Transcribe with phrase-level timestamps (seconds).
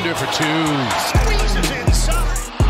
[0.00, 0.44] Under for two.
[1.12, 2.16] Squeezes inside.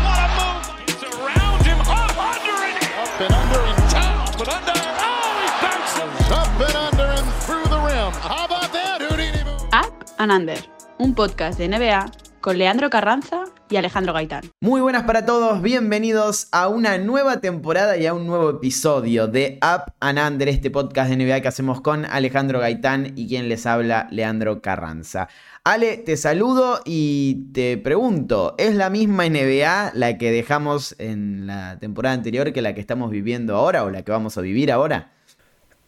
[0.03, 0.67] What a move.
[0.83, 1.79] It's around him.
[1.79, 4.25] Up under and up and under and down.
[4.37, 4.73] But under.
[4.75, 6.29] Oh, he bounces.
[6.29, 8.11] Up and under and through the rim.
[8.19, 9.39] How about that, Houdini?
[9.71, 10.57] Up and Under,
[10.99, 12.11] un podcast de NBA
[12.41, 13.40] con Leandro Carranza
[13.71, 14.43] y Alejandro Gaitán.
[14.59, 19.59] Muy buenas para todos, bienvenidos a una nueva temporada y a un nuevo episodio de
[19.61, 23.65] Up and Under, este podcast de NBA que hacemos con Alejandro Gaitán y quien les
[23.65, 25.29] habla, Leandro Carranza.
[25.63, 31.79] Ale, te saludo y te pregunto, ¿es la misma NBA la que dejamos en la
[31.79, 35.11] temporada anterior que la que estamos viviendo ahora o la que vamos a vivir ahora?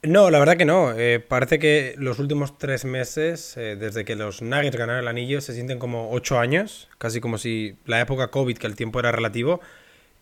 [0.05, 0.91] No, la verdad que no.
[0.91, 5.39] Eh, parece que los últimos tres meses, eh, desde que los Nuggets ganaron el anillo,
[5.39, 9.13] se sienten como ocho años, casi como si la época COVID, que el tiempo era
[9.13, 9.62] relativo,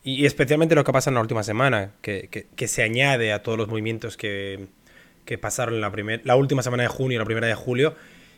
[0.04, 3.68] y, especialmente lo que pasa en la última semana, que, se añade a todos los
[3.70, 4.68] movimientos que,
[5.42, 5.92] pasaron la,
[6.24, 7.96] la última semana de junio y la primera de julio.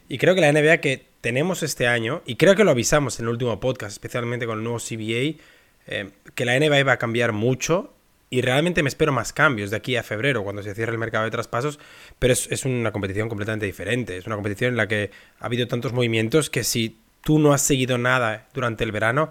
[0.08, 3.26] Y creo que la NBA que tenemos este año, y creo que lo avisamos en
[3.26, 5.42] el último podcast, especialmente con el nuevo CBA,
[5.88, 7.94] eh, que la NBA va a cambiar mucho
[8.34, 11.24] y realmente me espero más cambios de aquí a febrero, cuando se cierre el mercado
[11.24, 11.78] de traspasos,
[12.18, 14.18] pero es, una competición completamente diferente.
[14.18, 17.62] Es una competición en la que ha habido tantos movimientos que si tú no has
[17.62, 19.30] seguido nada durante el verano,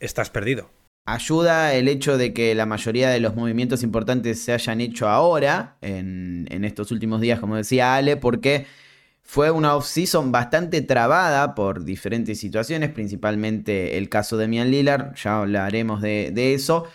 [0.00, 0.68] estás perdido.
[1.06, 5.76] Ayuda el hecho de que la mayoría de los movimientos importantes se hayan hecho ahora,
[5.80, 8.66] en, en estos últimos días, como decía Ale, porque
[9.22, 15.40] fue una off-season bastante trabada por diferentes situaciones, principalmente el caso de Mian Lillard, ya
[15.40, 16.86] hablaremos de, de eso.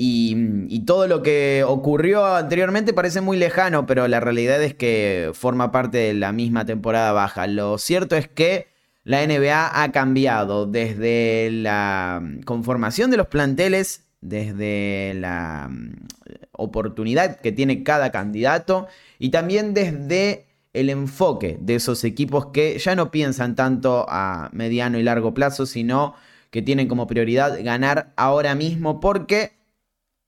[0.00, 5.72] Y, todo lo que ocurrió anteriormente parece muy lejano, pero la realidad es que forma
[5.72, 7.48] parte de la misma temporada baja.
[7.48, 8.68] Lo cierto es que
[9.02, 16.06] la NBA ha cambiado desde la conformación de los planteles, desde la mm,
[16.52, 18.86] oportunidad que tiene cada candidato
[19.18, 24.98] y también desde el enfoque de esos equipos que ya no piensan tanto a mediano
[24.98, 26.14] y largo plazo, sino
[26.50, 29.57] que tienen como prioridad ganar ahora mismo porque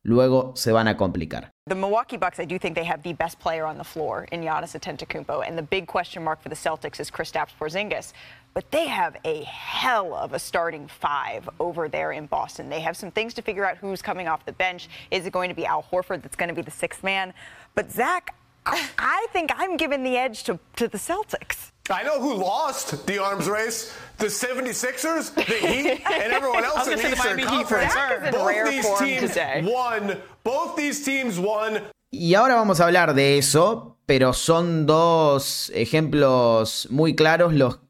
[0.04, 1.50] luego se van a complicar.
[1.66, 4.40] The Milwaukee Bucks, I do think they have the best player on the floor in
[4.40, 8.12] Giannis Antetokounmpo, and the big question mark for the Celtics is Kristaps Porzingis.
[8.52, 12.68] But they have a hell of a starting five over there in Boston.
[12.68, 14.88] They have some things to figure out who's coming off the bench.
[15.12, 17.32] Is it going to be Al Horford that's going to be the sixth man?
[17.76, 18.34] But Zach,
[18.66, 21.69] I think I'm giving the edge to, to the Celtics.
[21.90, 23.92] I know who lost the arms race.
[24.18, 27.94] The 76ers, the Heat, and everyone else in the Eastern Conference.
[28.30, 30.18] Both these teams won.
[30.44, 31.82] Both these teams won.
[32.12, 37.80] Y ahora vamos a hablar de eso, pero son dos ejemplos muy claros los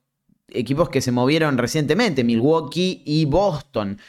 [0.49, 4.00] equipos que se movieron recientemente, Milwaukee y Boston.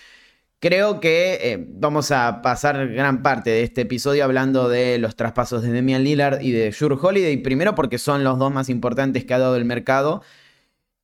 [0.62, 5.64] Creo que eh, vamos a pasar gran parte de este episodio hablando de los traspasos
[5.64, 7.38] de Damian Lillard y de Sure Holiday.
[7.38, 10.22] Primero porque son los dos más importantes que ha dado el mercado.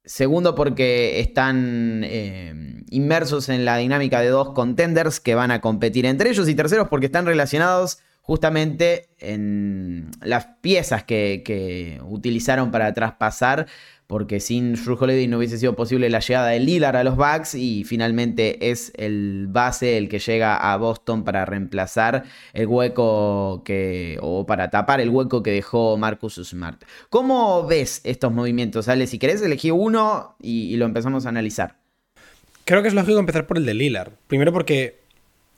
[0.06, 6.06] Segundo porque están eh, inmersos en la dinámica de dos contenders que van a competir
[6.06, 6.48] entre ellos.
[6.48, 13.66] Y terceros porque están relacionados justamente en las piezas que utilizaron para traspasar
[14.08, 17.56] porque sin Drew Holiday no hubiese sido posible la llegada de Lillard a los Bucks
[17.56, 22.24] y finalmente es el base el que llega a Boston para reemplazar
[22.54, 26.82] el hueco que o para tapar el hueco que dejó Marcus Smart.
[27.10, 29.08] ¿Cómo ves estos movimientos, Ale?
[29.08, 31.76] Si querés elegir uno y, lo empezamos a analizar.
[32.64, 34.14] Creo que es lógico empezar por el de Lillard.
[34.28, 35.00] Primero porque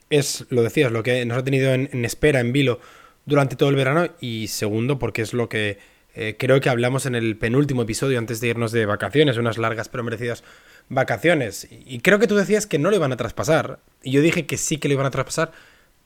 [0.09, 2.79] es, lo decías, lo que nos ha tenido en, en espera, en vilo,
[3.25, 4.07] durante todo el verano.
[4.21, 5.77] Y segundo porque es lo que
[6.15, 9.89] eh, creo que hablamos en el penúltimo episodio antes de irnos de vacaciones, unas largas
[9.89, 10.43] pero merecidas
[10.89, 11.67] vacaciones.
[11.69, 13.79] Y creo que tú decías que no lo iban a traspasar.
[14.01, 15.51] Y yo dije que sí que lo iban a traspasar,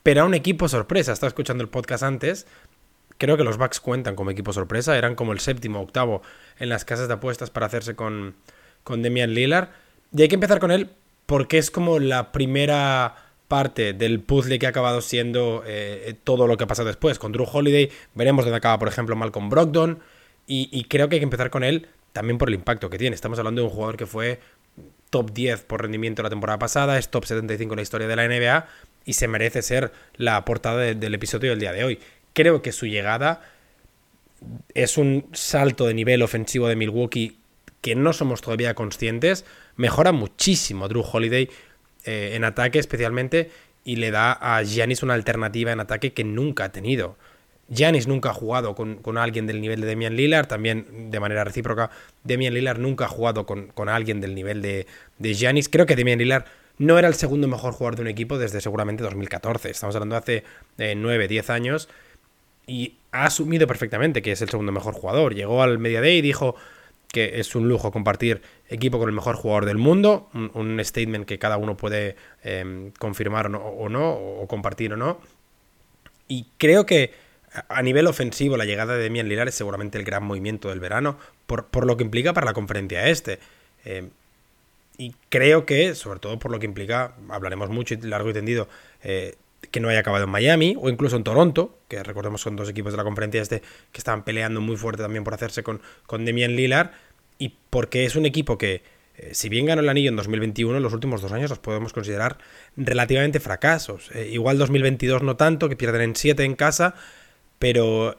[0.02, 1.12] pero a un equipo sorpresa.
[1.12, 2.46] Estaba escuchando el podcast antes.
[3.16, 4.96] Creo que los Bucks cuentan como equipo sorpresa.
[4.96, 6.22] Eran como el séptimo, octavo
[6.58, 8.34] en las casas de apuestas para hacerse con,
[8.82, 9.70] con Demian Lillard.
[10.12, 10.90] Y hay que empezar con él
[11.26, 13.16] porque es como la primera
[13.54, 17.20] parte del puzzle que ha acabado siendo eh, todo lo que ha pasado después.
[17.20, 20.00] Con Drew Holiday veremos dónde acaba, por ejemplo, Malcolm Brogdon.
[20.48, 23.14] Y, creo que hay que empezar con él también por el impacto que tiene.
[23.14, 24.40] Estamos hablando de un jugador que fue
[25.08, 28.26] top 10 por rendimiento la temporada pasada, es top 75 en la historia de la
[28.26, 28.66] NBA
[29.04, 32.00] y se merece ser la portada del episodio del día de hoy.
[32.32, 33.40] Creo que su llegada
[34.74, 37.38] es un salto de nivel ofensivo de Milwaukee
[37.82, 39.44] que no somos todavía conscientes.
[39.76, 41.48] Mejora muchísimo Drew Holiday
[42.04, 43.50] eh, en ataque especialmente
[43.84, 47.16] y le da a Giannis una alternativa en ataque que nunca ha tenido.
[47.68, 51.90] Giannis nunca ha jugado con, alguien del nivel de Demian Lillard, también de manera recíproca,
[52.22, 54.86] Demian Lillard nunca ha jugado con, alguien del nivel de,
[55.18, 55.68] de Giannis.
[55.68, 56.44] Creo que Demian Lillard
[56.78, 59.70] no era el segundo mejor jugador de un equipo desde seguramente 2014.
[59.70, 61.88] Estamos hablando de hace 9, eh, 10 años.
[62.66, 65.34] Y ha asumido perfectamente que es el segundo mejor jugador.
[65.34, 66.56] Llegó al Media Day y dijo
[67.14, 71.38] que es un lujo compartir equipo con el mejor jugador del mundo, un, statement que
[71.38, 75.20] cada uno puede em, confirmar o no, o compartir o no.
[76.26, 77.12] Y creo que
[77.68, 81.16] a nivel ofensivo la llegada de Demian Lillard es seguramente el gran movimiento del verano,
[81.46, 83.38] por, por lo que implica para la conferencia este.
[83.84, 84.10] Em,
[84.98, 88.68] y creo que, sobre todo por lo que implica, hablaremos mucho y largo y tendido,
[89.04, 89.36] eh,
[89.74, 92.92] que no haya acabado en Miami o incluso en Toronto, que recordemos son dos equipos
[92.92, 93.60] de la conferencia este
[93.90, 96.92] que estaban peleando muy fuerte también por hacerse con, con Demian Lillard,
[97.38, 98.84] y porque es un equipo que,
[99.16, 101.92] eh, si bien ganó el anillo en 2021, en los últimos dos años los podemos
[101.92, 102.38] considerar
[102.76, 104.12] relativamente fracasos.
[104.14, 106.94] Eh, igual 2022 no tanto, que pierden en 7 en casa,
[107.58, 108.16] pero,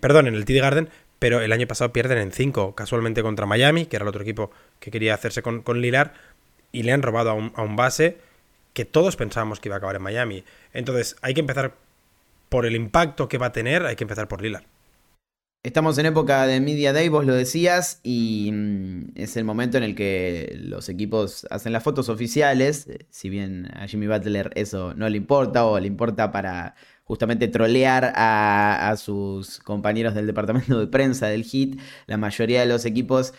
[0.00, 0.88] perdón, en el TD Garden,
[1.20, 4.50] pero el año pasado pierden en 5, casualmente contra Miami, que era el otro equipo
[4.80, 6.14] que quería hacerse con, con Lilar,
[6.72, 8.18] y le han robado a un, base
[8.76, 10.44] que todos pensábamos que iba a acabar en Miami.
[10.74, 11.76] Entonces hay que empezar
[12.50, 14.66] por el impacto que va a tener, hay que empezar por Lilar.
[15.62, 19.82] Estamos en época de Media Day, vos lo decías, y mm, es el momento en
[19.82, 24.92] el que los equipos hacen las fotos oficiales, eh, si bien a Jimmy Butler eso
[24.94, 26.74] no le importa o le importa para
[27.04, 32.84] justamente trolear a, sus compañeros del departamento de prensa del HIT, la mayoría de los
[32.84, 33.32] equipos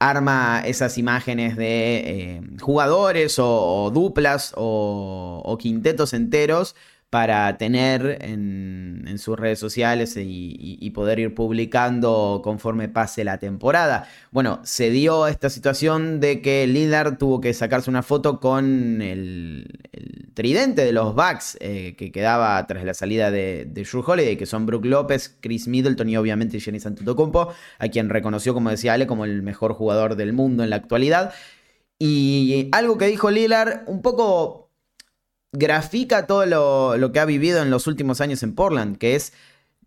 [0.00, 6.76] arma esas imágenes de eh, jugadores o, duplas o, quintetos enteros
[7.10, 14.08] para tener en, sus redes sociales y, poder ir publicando conforme pase la temporada.
[14.30, 19.78] Bueno, se dio esta situación de que Lillard tuvo que sacarse una foto con el,
[20.34, 24.46] tridente de los Bucks eh, que quedaba tras la salida de, de Drew Holiday, que
[24.46, 29.06] son Brook López, Chris Middleton y obviamente Jenny Antetokounmpo, a quien reconoció, como decía Ale,
[29.06, 31.32] como el mejor jugador del mundo en la actualidad.
[31.98, 34.67] Y algo que dijo Lillard, un poco
[35.52, 36.46] grafica todo
[36.96, 39.32] lo, que ha vivido en los últimos años en Portland, que es,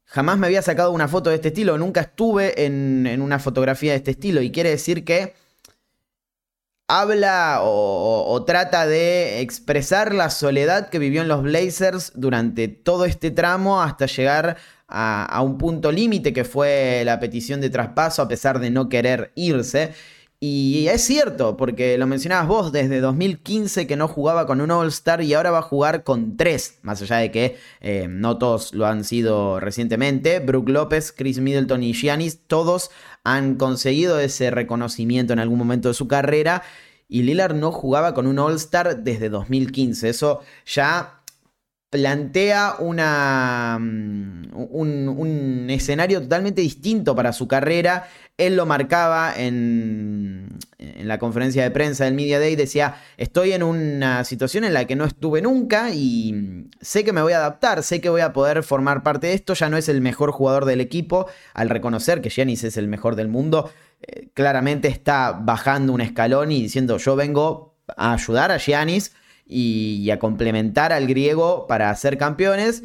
[0.06, 3.98] jamás me había sacado una foto de este estilo, nunca estuve en, una fotografía de
[3.98, 5.36] este estilo, y quiere decir que
[6.88, 13.31] habla o, trata de expresar la soledad que vivió en los Blazers durante todo este
[13.31, 14.57] tramo hasta llegar
[14.90, 18.90] a, a un punto límite que fue la petición de traspaso a pesar de no
[18.90, 19.94] querer irse.
[20.44, 25.22] Y es cierto, porque lo mencionabas vos, desde 2015 que no jugaba con un All-Star
[25.22, 28.88] y ahora va a jugar con tres, más allá de que eh, no todos lo
[28.88, 30.40] han sido recientemente.
[30.40, 32.90] Brook López, Chris Middleton y Giannis, todos
[33.24, 36.64] han conseguido ese reconocimiento en algún momento de su carrera.
[37.08, 40.10] Y Lillard no jugaba con un All-Star desde 2015.
[40.10, 41.20] Eso ya
[41.92, 48.08] plantea mm, un, escenario totalmente distinto para su carrera.
[48.38, 50.58] Él lo marcaba en,
[51.04, 54.96] la conferencia de prensa del Media Day, decía, estoy en una situación en la que
[54.96, 58.64] no estuve nunca y sé que me voy a adaptar, sé que voy a poder
[58.64, 62.30] formar parte de esto, ya no es el mejor jugador del equipo, al reconocer que
[62.30, 63.70] Giannis es el mejor del mundo,
[64.02, 69.12] eh, claramente está bajando un escalón y diciendo, yo vengo a ayudar a Giannis
[69.51, 72.83] y, a complementar al griego para ser campeones.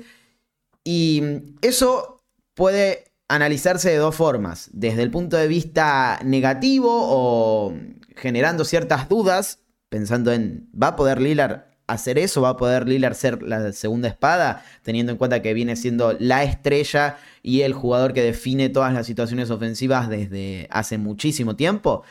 [0.85, 1.23] Y
[1.63, 2.23] eso
[2.55, 7.75] puede analizarse de dos formas, desde el punto de vista negativo o
[8.17, 12.43] generando ciertas dudas, pensando en, ¿va a poder Lillard hacer eso?
[12.43, 14.65] ¿Va a poder Lillard ser la segunda espada?
[14.83, 19.07] Teniendo en cuenta que viene siendo la estrella y el jugador que define todas las
[19.07, 22.03] situaciones ofensivas desde hace muchísimo tiempo.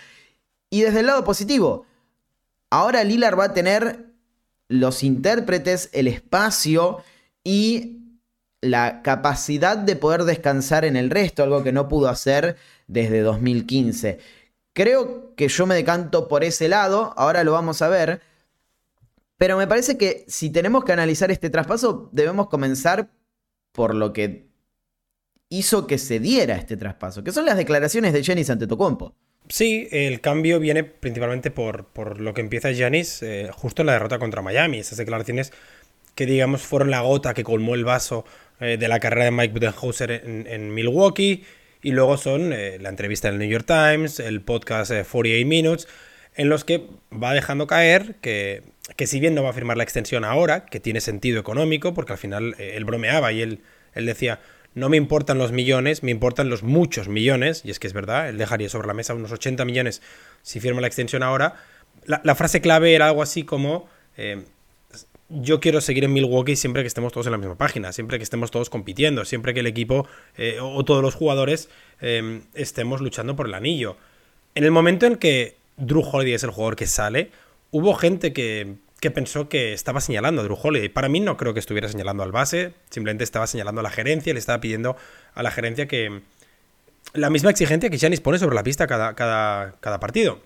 [0.70, 1.86] Y desde el lado positivo,
[2.70, 4.14] ahora Lillard va a tener
[4.67, 7.03] los intérpretes, el espacio
[7.43, 8.01] y
[8.62, 12.57] la capacidad de poder descansar en el resto, algo que no pudo hacer
[12.88, 14.19] desde 2015.
[14.74, 18.22] Creo que yo me decanto por ese lado, ahora lo vamos a ver,
[19.38, 23.12] pero me parece que si tenemos que analizar este traspaso, debemos comenzar
[23.72, 24.50] por lo que
[25.50, 29.13] hizo que se diera este traspaso, que son las declaraciones de Jenny Antetokounmpo.
[29.48, 33.94] Sí, el cambio viene principalmente por, por lo que empieza Giannis eh, justo en la
[33.94, 34.80] derrota contra Miami.
[34.80, 35.54] Esas declaraciones
[36.16, 38.25] que, digamos, fueron la gota que colmó el vaso
[38.60, 41.44] eh, de la carrera de Mike Budenholzer en, Milwaukee.
[41.84, 45.88] Y luego son eh, la entrevista en el New York Times, el podcast 48 Minutes,
[46.36, 48.64] en los que va dejando caer que,
[48.96, 52.14] que, si bien no va a firmar la extensión ahora, que tiene sentido económico, porque
[52.14, 53.62] al final él bromeaba y él,
[53.94, 54.40] él decía,
[54.75, 58.29] no me importan los millones, me importan los muchos millones, y es que es verdad,
[58.29, 60.01] él dejaría sobre la mesa unos 80 millones
[60.41, 61.55] si firma la extensión ahora.
[62.05, 64.44] La, frase clave era algo así como, eh,
[65.29, 68.24] yo quiero seguir en Milwaukee siempre que estemos todos en la misma página, siempre que
[68.24, 71.70] estemos todos compitiendo, siempre que el equipo eh, o, todos los jugadores
[72.01, 73.98] eh, estemos luchando por el anillo.
[74.53, 77.32] En el momento en que Drew Holiday es el jugador que sale,
[77.72, 78.75] hubo gente que
[79.06, 80.90] que pensó que estaba señalando a Drew Holiday.
[80.90, 84.34] Para mí no creo que estuviera señalando al base, simplemente estaba señalando a la gerencia,
[84.34, 84.98] le estaba pidiendo
[85.36, 86.24] a la gerencia que,
[87.14, 90.42] la misma exigencia que Giannis pone sobre la pista cada, cada, cada partido.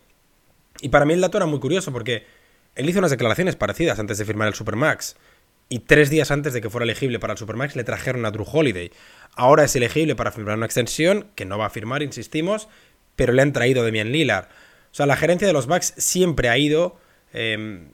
[0.82, 2.26] Y para mí el dato era muy curioso porque
[2.76, 5.16] él hizo unas declaraciones parecidas antes de firmar el Supermax.
[5.70, 8.46] Y tres días antes de que fuera elegible para el Supermax le trajeron a Drew
[8.46, 8.92] Holiday.
[9.36, 12.68] Ahora es elegible para firmar una extensión, que no va a firmar, insistimos,
[13.16, 14.48] pero le han traído Demian Lillard.
[14.92, 17.00] O sea, la gerencia de los Bucks siempre ha ido
[17.32, 17.92] em,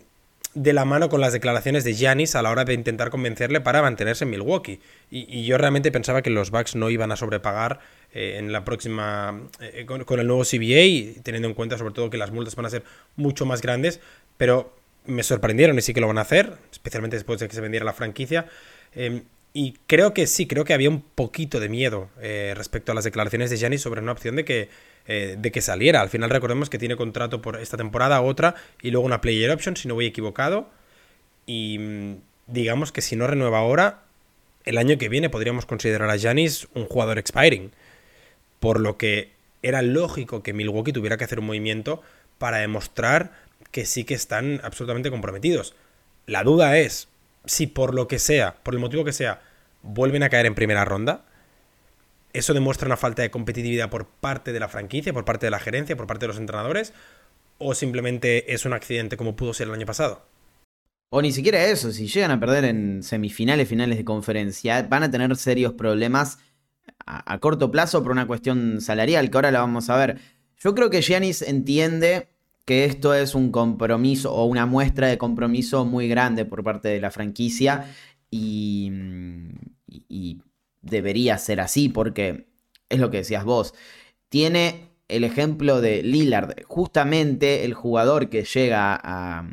[0.56, 3.82] de la mano con las declaraciones de Giannis a la hora de intentar convencerle para
[3.82, 4.80] mantenerse en Milwaukee.
[5.12, 7.80] Y, yo realmente pensaba que los Bucks no iban a sobrepagar
[8.14, 9.50] eh, en la próxima.
[9.60, 12.70] Eh, con, el nuevo CBA, teniendo en cuenta sobre todo que las multas van a
[12.70, 12.84] ser
[13.18, 14.00] mucho más grandes,
[14.38, 14.74] pero
[15.06, 17.86] me sorprendieron y sí que lo van a hacer, especialmente después de que se vendiera
[17.86, 18.48] la franquicia.
[18.94, 22.96] Em, y creo que sí, creo que había un poquito de miedo eh, respecto a
[22.96, 24.70] las declaraciones de Giannis sobre una opción de que,
[25.08, 26.02] eh, de que saliera.
[26.02, 29.76] Al final recordemos que tiene contrato por esta temporada, otra, y luego una player option,
[29.76, 30.70] si no voy equivocado.
[31.46, 32.16] Y mm,
[32.48, 34.02] digamos que si no renueva ahora,
[34.64, 37.72] el año que viene podríamos considerar a Giannis un jugador expiring.
[38.60, 39.32] Por lo que
[39.62, 42.02] era lógico que Milwaukee tuviera que hacer un movimiento
[42.38, 43.32] para demostrar
[43.72, 45.76] que sí que están absolutamente comprometidos.
[46.26, 47.08] La duda es
[47.46, 49.42] si por lo que sea, por el motivo que sea,
[49.84, 51.26] vuelven a caer en primera ronda.
[52.36, 55.60] Eso demuestra una falta de competitividad por parte de la franquicia, por parte de la
[55.60, 56.94] gerencia, por parte de los entrenadores,
[57.58, 60.28] o simplemente es un accidente como pudo ser el año pasado.
[61.10, 65.12] O ni siquiera eso, si llegan a perder en semifinales, finales de conferencia, van a
[65.12, 66.40] tener serios problemas
[67.06, 70.20] a, corto plazo por una cuestión salarial, que ahora la vamos a ver.
[70.58, 72.28] Yo creo que Giannis entiende
[72.66, 77.00] que esto es un compromiso o una muestra de compromiso muy grande por parte de
[77.00, 77.94] la franquicia
[78.30, 78.92] y,
[80.86, 82.48] debería ser así porque
[82.90, 83.74] es lo que decías vos.
[84.30, 89.48] Tiene el ejemplo de Lillard, justamente el jugador que llega a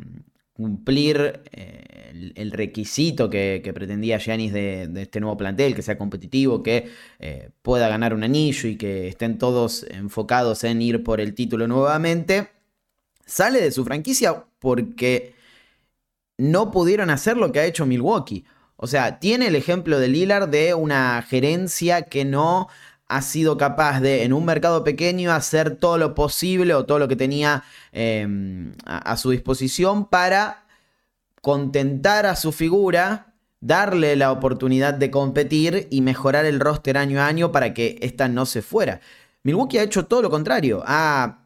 [0.53, 6.89] cumplir eh, el, requisito que, pretendía Giannis de, este nuevo plantel, que sea competitivo, que
[7.19, 11.67] eh, pueda ganar un anillo y que estén todos enfocados en ir por el título
[11.67, 12.49] nuevamente
[13.25, 15.35] sale de su franquicia porque
[16.37, 18.45] no pudieron hacer lo que ha hecho Milwaukee.
[18.83, 22.67] O sea, tiene el ejemplo de Lillard de una gerencia que no
[23.07, 27.07] ha sido capaz de, en un mercado pequeño, hacer todo lo posible o todo lo
[27.07, 27.63] que tenía
[27.93, 30.65] em, a, su disposición para
[31.39, 37.27] contentar a su figura, darle la oportunidad de competir y mejorar el roster año a
[37.27, 38.99] año para que ésta no se fuera.
[39.43, 40.83] Milwaukee ha hecho todo lo contrario.
[40.85, 41.42] Ha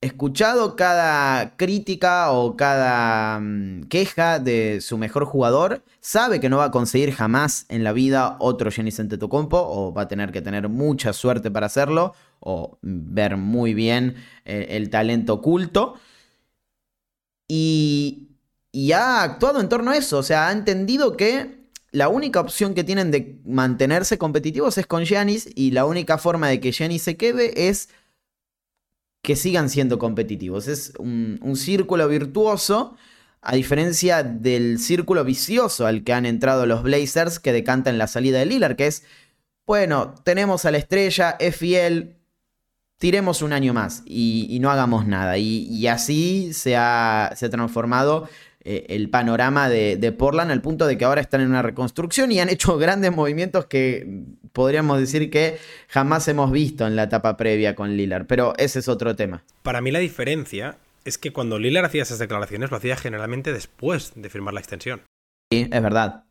[0.00, 6.66] escuchado cada crítica o cada mm, queja de su mejor jugador, sabe que no va
[6.66, 10.68] a conseguir jamás en la vida otro Giannis Antetokounmpo o va a tener que tener
[10.68, 14.16] mucha suerte para hacerlo o ver muy bien
[14.46, 15.94] eh, el, talento oculto.
[17.46, 18.30] Y,
[18.72, 21.60] y ha actuado en torno a eso, o sea, ha entendido que
[21.92, 26.48] la única opción que tienen de mantenerse competitivos es con Giannis y la única forma
[26.48, 27.88] de que Giannis se quede es
[29.22, 30.68] que sigan siendo competitivos.
[30.68, 32.96] Es un, círculo virtuoso,
[33.42, 38.38] a diferencia del círculo vicioso al que han entrado los Blazers que decantan la salida
[38.38, 39.04] de Lillard, que es,
[39.66, 42.16] bueno, tenemos a la estrella, es fiel,
[42.98, 45.38] tiremos un año más y, no hagamos nada.
[45.38, 48.28] Y, así se ha, se ha transformado
[48.62, 52.40] eh, el panorama de, Portland al punto de que ahora están en una reconstrucción y
[52.40, 54.06] han hecho grandes movimientos que
[54.52, 58.26] podríamos decir que jamás hemos visto en la etapa previa con Lillard.
[58.26, 59.44] Pero ese es otro tema.
[59.62, 64.12] Para mí la diferencia es que cuando Lillard hacía esas declaraciones lo hacía generalmente después
[64.14, 65.02] de firmar la extensión.
[65.50, 66.24] Sí, es verdad.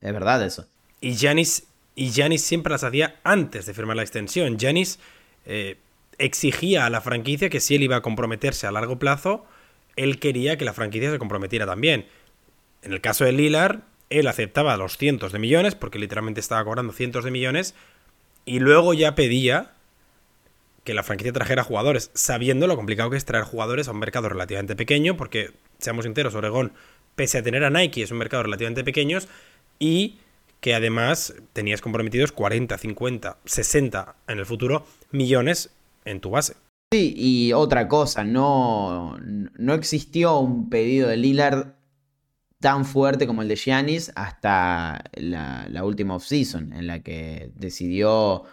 [0.00, 0.66] Es verdad eso.
[1.00, 1.64] Y Janis,
[1.94, 4.58] y siempre las hacía antes de firmar la extensión.
[4.58, 4.98] Janis
[5.44, 5.76] eh,
[6.16, 9.44] exigía a la franquicia que si él iba a comprometerse a largo plazo,
[9.96, 12.06] él quería que la franquicia se comprometiera también.
[12.82, 16.92] En el caso de Lillard, él aceptaba los cientos de millones, porque literalmente estaba cobrando
[16.92, 17.74] cientos de millones,
[18.44, 19.72] y luego ya pedía
[20.84, 24.28] que la franquicia trajera jugadores, sabiendo lo complicado que es traer jugadores a un mercado
[24.28, 26.72] relativamente pequeño, porque, seamos sinceros, Oregón,
[27.14, 29.18] pese a tener a Nike, es un mercado relativamente pequeño,
[29.78, 30.18] y
[30.60, 35.70] que además tenías comprometidos 40, 50, 60 en el futuro millones
[36.04, 36.54] en tu base.
[36.92, 39.18] Sí, y otra cosa, no,
[39.56, 41.74] no existió un pedido de Lillard
[42.60, 48.44] tan fuerte como el de Giannis hasta la, la última offseason, en la que decidió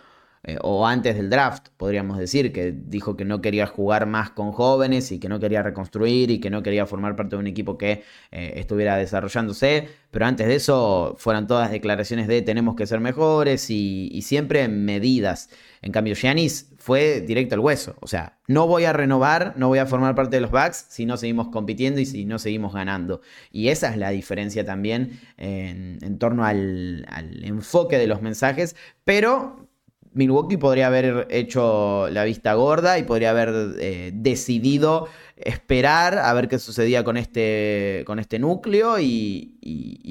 [0.43, 4.51] eh, o antes del draft, podríamos decir, que dijo que no quería jugar más con
[4.51, 7.77] jóvenes y que no quería reconstruir y que no quería formar parte de un equipo
[7.77, 13.00] que eh, estuviera desarrollándose, pero antes de eso fueron todas declaraciones de tenemos que ser
[13.00, 15.50] mejores y, siempre medidas.
[15.81, 19.79] En cambio, Giannis fue directo al hueso, o sea, no voy a renovar, no voy
[19.79, 23.21] a formar parte de los Bucks si no seguimos compitiendo y si no seguimos ganando.
[23.51, 29.71] Y esa es la diferencia también en, torno al, al enfoque de los mensajes, pero
[30.13, 36.48] Milwaukee podría haber hecho la vista gorda y podría haber eh, decidido esperar a ver
[36.48, 39.58] qué sucedía con este, con este núcleo y,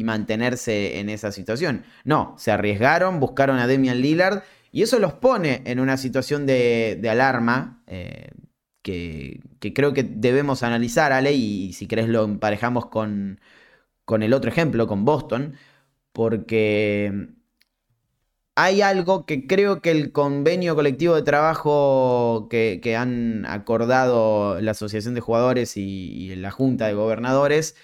[0.05, 1.85] mantenerse en esa situación.
[2.05, 4.43] No, se arriesgaron, buscaron a Demian Lillard
[4.73, 8.31] y eso los pone en una situación de, alarma eh,
[8.83, 9.41] que,
[9.75, 13.41] creo que debemos analizar, Ale, y, si querés lo emparejamos con,
[14.05, 15.55] con el otro ejemplo, con Boston,
[16.13, 17.29] porque
[18.55, 25.15] hay algo que creo que el convenio colectivo de trabajo que, han acordado la Asociación
[25.15, 27.77] de Jugadores y, la Junta de Gobernadores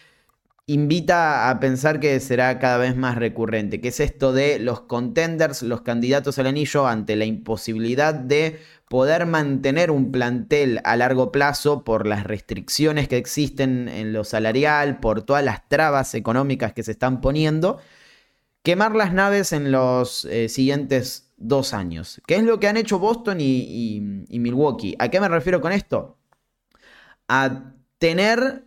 [0.67, 5.63] invita a pensar que será cada vez más recurrente, que es esto de los contenders,
[5.63, 8.59] los candidatos al anillo, ante la imposibilidad de
[8.89, 14.99] poder mantener un plantel a largo plazo por las restricciones que existen en lo salarial,
[14.99, 17.79] por todas las trabas económicas que se están poniendo
[18.67, 22.21] quemar las naves en los eh, siguientes dos años.
[22.27, 24.97] ¿Qué es lo que han hecho Boston y, Milwaukee?
[24.99, 26.19] ¿A qué me refiero con esto?
[27.29, 28.65] A tener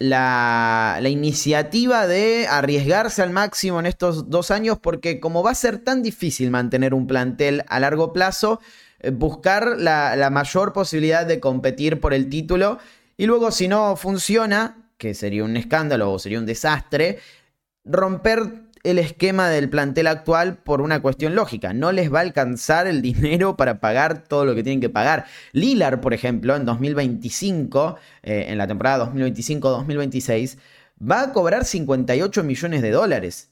[0.00, 5.78] la, iniciativa de arriesgarse al máximo en estos dos años porque como va a ser
[5.78, 8.60] tan difícil mantener un plantel a largo plazo,
[8.98, 12.80] eh, buscar la, la mayor posibilidad de competir por el título
[13.16, 17.20] y luego si no funciona, que sería un escándalo o sería un desastre,
[17.84, 21.72] romper el esquema del plantel actual por una cuestión lógica.
[21.72, 25.26] No les va a alcanzar el dinero para pagar todo lo que tienen que pagar.
[25.52, 30.58] Lilar, por ejemplo, en 2025, eh, en la temporada 2025-2026,
[31.00, 33.50] va a cobrar 58 millones de dólares.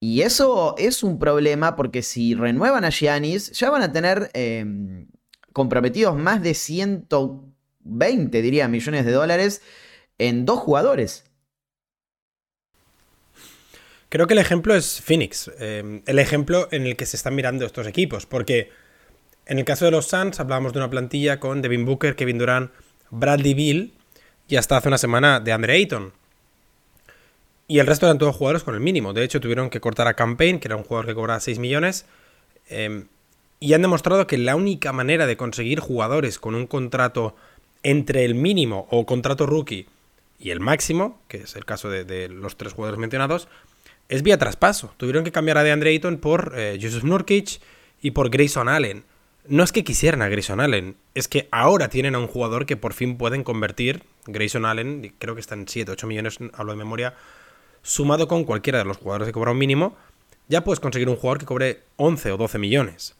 [0.00, 5.06] Y eso es un problema porque si renuevan a Giannis, ya van a tener em,
[5.52, 9.62] comprometidos más de 120, diría, millones de dólares
[10.18, 11.24] en dos jugadores.
[14.12, 17.64] Creo que el ejemplo es Phoenix, eh, el ejemplo en el que se están mirando
[17.64, 18.68] estos equipos, porque
[19.46, 22.70] en el caso de los Suns hablábamos de una plantilla con Devin Booker, Kevin Durant,
[23.08, 23.94] Bradley Bill
[24.48, 26.12] y hasta hace una semana de Andre Ayton.
[27.68, 29.14] Y el resto eran todos jugadores con el mínimo.
[29.14, 32.04] De hecho, tuvieron que cortar a Campaign, que era un jugador que cobraba 6 millones.
[32.68, 33.06] Eh,
[33.60, 37.34] y han demostrado que la única manera de conseguir jugadores con un contrato
[37.82, 39.86] entre el mínimo o contrato rookie
[40.38, 43.48] y el máximo, que es el caso de los tres jugadores mencionados,
[44.12, 44.92] es vía traspaso.
[44.98, 47.62] Tuvieron que cambiar a DeAndre Ayton por eh, Joseph Nurkic
[48.02, 49.04] y por Grayson Allen.
[49.48, 52.76] No es que quisieran a Grayson Allen, es que ahora tienen a un jugador que
[52.76, 54.02] por fin pueden convertir.
[54.26, 57.14] Grayson Allen, creo que está en 7, 8 millones, hablo de memoria,
[57.80, 59.96] sumado con cualquiera de los jugadores que cobra un mínimo,
[60.46, 63.16] ya puedes conseguir un jugador que cobre 11 o 12 millones.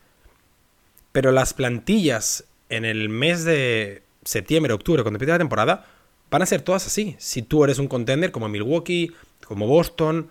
[1.12, 5.86] Pero las plantillas en el mes de septiembre, octubre, cuando empiece la temporada,
[6.30, 7.16] van a ser todas así.
[7.18, 9.12] Si tú eres un contender como Milwaukee,
[9.46, 10.28] como Boston,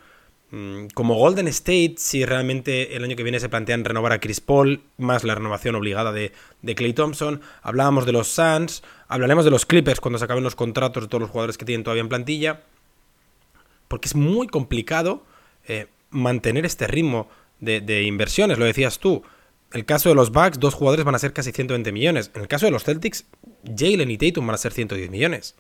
[0.94, 4.82] como Golden State, si realmente el año que viene se plantean renovar a Chris Paul,
[4.98, 6.34] más la renovación obligada de,
[6.76, 11.04] Clay Thompson, hablábamos de los Suns, hablaremos de los Clippers cuando se acaben los contratos
[11.04, 12.64] de todos los jugadores que tienen todavía en plantilla,
[13.88, 15.24] porque es muy complicado
[15.68, 17.30] eh, mantener este ritmo
[17.62, 19.24] de, de, inversiones, lo decías tú.
[19.72, 22.30] El caso de los Bucks, dos jugadores van a ser casi 120 millones.
[22.36, 23.26] En el caso de los Celtics,
[23.64, 25.56] Jalen y Tatum van a ser 110 millones.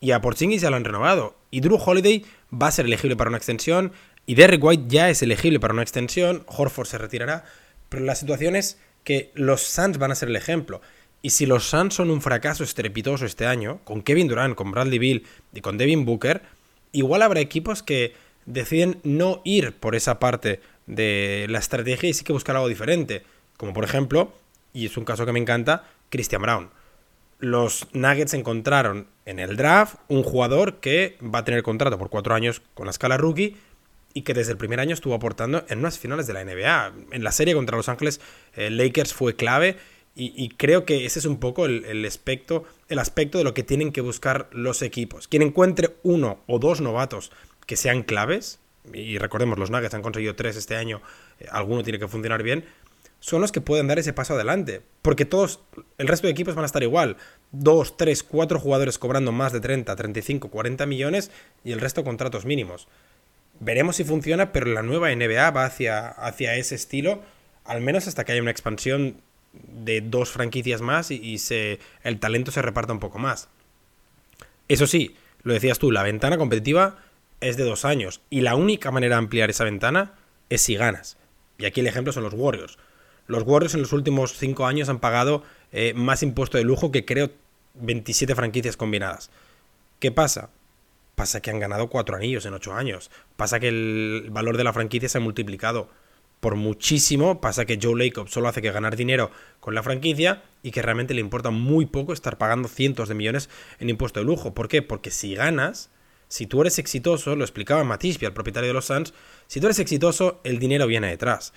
[0.00, 1.36] Y a Porzingis ya lo han renovado.
[1.50, 3.92] Y Drew Holiday va a ser elegible para una extensión.
[4.26, 6.44] Y Derrick White ya es elegible para una extensión.
[6.46, 7.44] Horford se retirará.
[7.88, 10.80] Pero la situación es que los Suns van a ser el ejemplo.
[11.20, 14.98] Y si los Suns son un fracaso estrepitoso este año, con Kevin Durant, con Bradley
[14.98, 16.42] Bill y con Devin Booker,
[16.92, 18.14] igual habrá equipos que
[18.46, 23.24] deciden no ir por esa parte de la estrategia y sí que buscar algo diferente.
[23.56, 24.32] Como por ejemplo,
[24.72, 26.77] y es un caso que me encanta, Christian Brown
[27.38, 32.34] los Nuggets encontraron en el draft un jugador que va a tener contrato por cuatro
[32.34, 33.56] años con la escala rookie
[34.14, 36.92] y que desde el primer año estuvo aportando en unas finales de la NBA.
[37.12, 38.20] En la serie contra Los Ángeles
[38.56, 39.76] eh, Lakers fue clave
[40.20, 43.92] y, creo que ese es un poco el, aspecto, el aspecto de lo que tienen
[43.92, 45.28] que buscar los equipos.
[45.28, 47.30] Quien encuentre uno o dos novatos
[47.66, 48.58] que sean claves,
[48.92, 51.02] y recordemos, los Nuggets han conseguido tres este año,
[51.38, 52.64] eh, alguno tiene que funcionar bien,
[53.20, 54.82] son los que pueden dar ese paso adelante.
[55.02, 55.60] Porque todos,
[55.98, 57.16] el resto de equipos van a estar igual.
[57.52, 61.30] Dos, tres, cuatro jugadores cobrando más de 30, 35, 40 millones
[61.64, 62.88] y el resto contratos mínimos.
[63.60, 67.22] Veremos si funciona, pero la nueva NBA va hacia, hacia ese estilo,
[67.64, 69.20] al menos hasta que haya una expansión
[69.52, 73.48] de dos franquicias más y, se, el talento se reparta un poco más.
[74.68, 76.98] Eso sí, lo decías tú, la ventana competitiva
[77.40, 80.12] es de dos años y la única manera de ampliar esa ventana
[80.50, 81.16] es si ganas.
[81.56, 82.78] Y aquí el ejemplo son los Warriors.
[83.28, 87.04] Los Warriors en los últimos 5 años han pagado eh, más impuesto de lujo que
[87.04, 87.30] creo
[87.74, 89.30] 27 franquicias combinadas.
[90.00, 90.50] ¿Qué pasa?
[91.14, 93.10] Pasa que han ganado 4 anillos en 8 años.
[93.36, 95.88] Pasa que el valor de la franquicia se ha multiplicado.
[96.40, 97.40] por muchísimo.
[97.40, 101.12] Pasa que Joe Lacob solo hace que ganar dinero con la franquicia y que realmente
[101.12, 104.54] le importa muy poco estar pagando cientos de millones en impuesto de lujo.
[104.54, 104.80] ¿Por qué?
[104.80, 105.90] Porque si ganas,
[106.28, 109.14] si tú eres exitoso, lo explicaba Matisby, el propietario de los Suns,
[109.48, 111.52] si tú eres exitoso, el dinero viene detrás.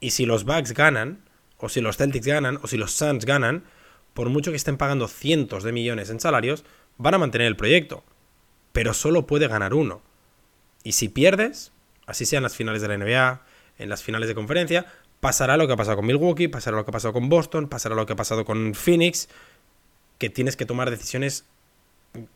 [0.00, 1.22] Y si los Bucks ganan,
[1.58, 3.64] o si los Celtics ganan, o si los Suns ganan,
[4.14, 6.64] por mucho que estén pagando cientos de millones en salarios,
[6.98, 8.04] van a mantener el proyecto.
[8.72, 10.02] Pero solo puede ganar uno.
[10.84, 11.72] Y si pierdes,
[12.06, 13.42] así sean las finales de la NBA,
[13.78, 14.86] en las finales de conferencia,
[15.20, 17.94] pasará lo que ha pasado con Milwaukee, pasará lo que ha pasado con Boston, pasará
[17.94, 19.28] lo que ha pasado con Phoenix,
[20.18, 21.44] que tienes que tomar decisiones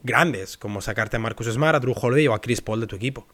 [0.02, 2.96] grandes, como sacarte a Marcus Smart, a Drew Holiday o a Chris Paul de tu
[2.96, 3.26] equipo.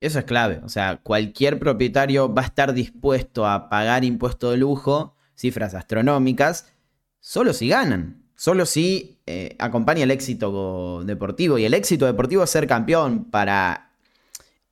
[0.00, 0.60] Eso es clave.
[0.64, 6.72] O sea, cualquier propietario va a estar dispuesto a pagar impuesto de lujo, cifras astronómicas,
[7.20, 8.22] solo si ganan.
[8.34, 11.58] Solo si eh, acompaña el éxito deportivo.
[11.58, 13.90] Y el éxito deportivo es ser campeón para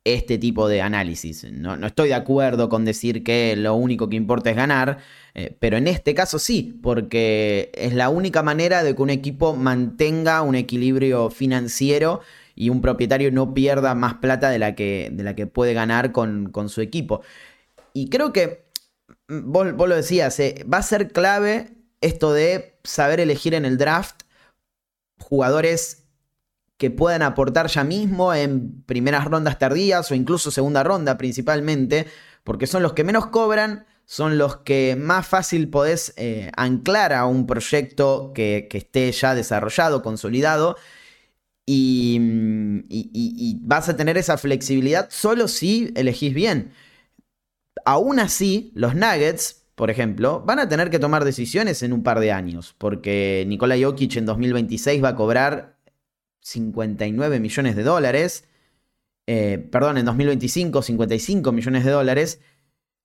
[0.05, 1.45] este tipo de análisis.
[1.53, 4.99] No, estoy de acuerdo con decir que lo único que importa es ganar,
[5.35, 9.55] eh, pero en este caso sí, porque es la única manera de que un equipo
[9.55, 12.23] mantenga un equilibrio financiero
[12.59, 16.11] y un propietario no pierda más plata de la que, de la que puede ganar
[16.11, 17.23] con, su equipo.
[17.93, 18.67] Y creo que,
[19.29, 23.79] mm, vos, lo decías, eh, va a ser clave esto de saber elegir en el
[23.79, 24.23] draft
[25.21, 26.05] jugadores
[26.79, 32.07] que puedan aportar ya mismo en primeras rondas tardías o incluso segunda ronda principalmente,
[32.43, 37.25] porque son los que menos cobran, son los que más fácil podés eh, anclar a
[37.27, 40.77] un proyecto que, esté ya desarrollado, consolidado,
[41.71, 46.73] y, vas a tener esa flexibilidad solo si elegís bien.
[47.85, 52.21] Aún así, los Nuggets, por ejemplo, van a tener que tomar decisiones en un par
[52.21, 55.79] de años, porque Nikola Jokic en 2026 va a cobrar
[56.41, 58.45] 59 millones de dólares.
[59.27, 62.41] Eh, perdón, en 2025, 55 millones de dólares.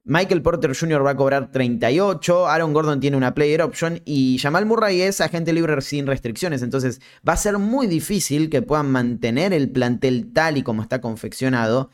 [0.05, 1.05] Michael Porter Jr.
[1.05, 5.53] va a cobrar 38, Aaron Gordon tiene una player option y Jamal Murray es agente
[5.53, 6.61] libre sin restricciones.
[6.61, 10.99] Entonces va a ser muy difícil que puedan mantener el plantel tal y como está
[10.99, 11.89] confeccionado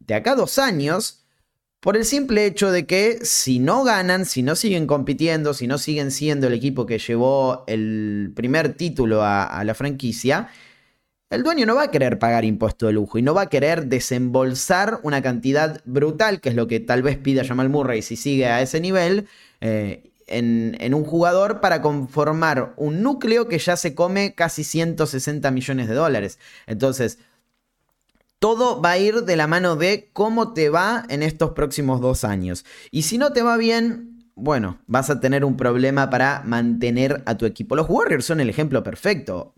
[0.00, 1.24] de acá a dos años
[1.78, 5.78] por el simple hecho de que si no ganan, si no siguen compitiendo, si no
[5.78, 10.48] siguen siendo el equipo que llevó el primer título a la franquicia,
[11.34, 13.86] el dueño no va a querer pagar impuesto de lujo y no va a querer
[13.86, 18.46] desembolsar una cantidad brutal, que es lo que tal vez pida Jamal Murray si sigue
[18.46, 19.26] a ese nivel,
[19.60, 25.50] eh, en, en, un jugador para conformar un núcleo que ya se come casi 160
[25.50, 26.38] millones de dólares.
[26.66, 27.18] Entonces,
[28.38, 32.24] todo va a ir de la mano de cómo te va en estos próximos dos
[32.24, 32.64] años.
[32.90, 37.36] Y si no te va bien, bueno, vas a tener un problema para mantener a
[37.36, 37.76] tu equipo.
[37.76, 39.52] Los Warriors son el ejemplo perfecto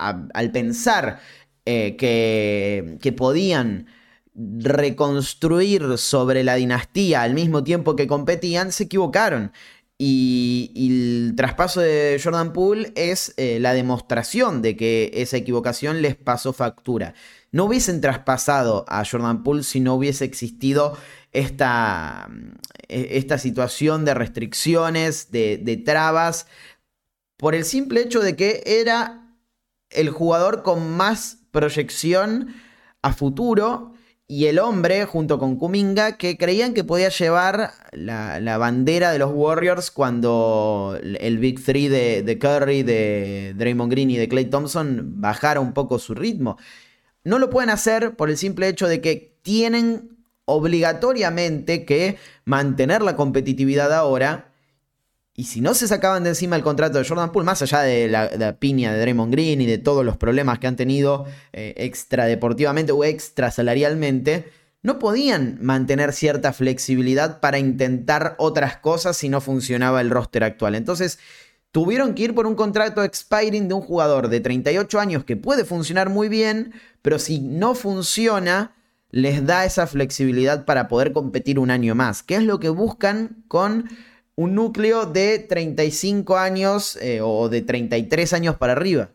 [0.00, 1.20] al pensar
[1.66, 3.86] eh, que, podían
[4.34, 9.52] reconstruir sobre la dinastía al mismo tiempo que competían, se equivocaron.
[9.98, 10.72] Y,
[11.28, 16.52] el traspaso de Jordan Poole es eh, la demostración de que esa equivocación les pasó
[16.54, 17.14] factura.
[17.52, 20.96] No hubiesen traspasado a Jordan Poole si no hubiese existido
[21.32, 22.28] esta,
[22.88, 26.46] e, esta situación de restricciones, de, de trabas,
[27.36, 29.19] por el simple hecho de que era
[29.90, 32.54] el jugador con más proyección
[33.02, 33.94] a futuro
[34.30, 39.32] y el hombre, junto con Kuminga, que creían que podía llevar la, bandera de los
[39.34, 45.58] Warriors cuando el Big Three de, Curry, de Draymond Green y de Clay Thompson bajara
[45.58, 46.58] un poco su ritmo.
[47.24, 53.16] No lo pueden hacer por el simple hecho de que tienen obligatoriamente que mantener la
[53.16, 54.49] competitividad ahora
[55.40, 58.08] y si no se sacaban de encima el contrato de Jordan Poole, más allá de
[58.08, 61.24] la, piña de Draymond Green y de todos los problemas que han tenido
[61.54, 69.16] eh, extra deportivamente o extra salarialmente, no podían mantener cierta flexibilidad para intentar otras cosas
[69.16, 70.74] si no funcionaba el roster actual.
[70.74, 71.18] Entonces,
[71.72, 75.64] tuvieron que ir por un contrato expiring de un jugador de 38 años que puede
[75.64, 78.76] funcionar muy bien, pero si no funciona,
[79.10, 83.42] les da esa flexibilidad para poder competir un año más, que es lo que buscan
[83.48, 83.88] con
[84.40, 89.10] un núcleo de 35 años eh, o de 33 años para arriba.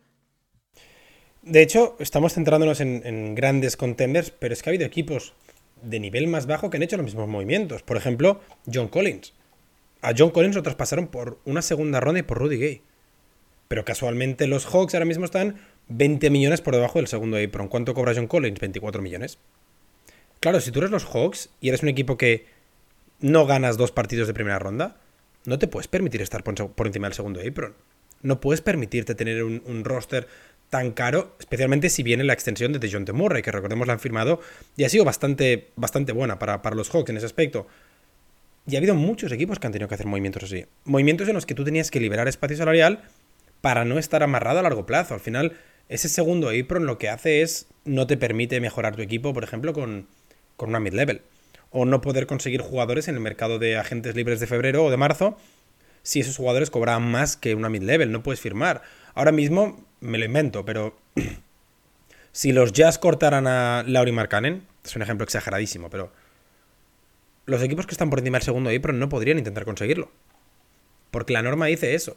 [1.41, 5.33] De hecho, estamos centrándonos en, grandes contenders, pero es que ha habido equipos
[5.81, 7.81] de nivel más bajo que han hecho los mismos movimientos.
[7.81, 8.39] Por ejemplo,
[8.71, 9.33] John Collins.
[10.03, 12.81] A John Collins lo traspasaron por una segunda ronda y por Rudy Gay.
[13.67, 15.55] Pero casualmente los Hawks ahora mismo están
[15.87, 17.67] 20 millones por debajo del segundo apron.
[17.67, 18.59] ¿Cuánto cobra John Collins?
[18.59, 19.39] 24 millones.
[20.39, 22.45] Claro, si tú eres los Hawks y eres un equipo que
[23.21, 24.97] no ganas dos partidos de primera ronda,
[25.45, 27.75] no te puedes permitir estar por, encima del segundo apron.
[28.21, 30.27] No puedes permitirte tener un, roster
[30.69, 34.39] tan caro, especialmente si viene la extensión de John Murray, que recordemos la han firmado
[34.75, 37.67] y ha sido bastante, bastante buena para, los Hawks en ese aspecto.
[38.67, 40.65] Y ha habido muchos equipos que han tenido que hacer movimientos así.
[40.85, 43.03] Movimientos en los que tú tenías que liberar espacio salarial
[43.61, 45.13] para no estar amarrado a largo plazo.
[45.13, 45.53] Al final,
[45.87, 49.71] ese segundo apron lo que hace es no te permite mejorar tu equipo, por ejemplo,
[49.71, 50.07] con,
[50.57, 51.21] con una mid-level.
[51.77, 54.95] O no poder conseguir jugadores en el mercado de agentes libres de febrero o de
[54.95, 55.37] marzo
[56.03, 58.11] si esos jugadores cobraban más que una mid-level.
[58.11, 58.83] No puedes firmar.
[59.15, 60.95] Ahora mismo me lo invento, pero
[62.31, 66.11] si los Jazz cortaran a Lauri Markkanen, es un ejemplo exageradísimo, pero
[67.45, 70.11] los equipos que están por encima del segundo apron no podrían intentar conseguirlo.
[71.09, 72.15] Porque la norma dice eso.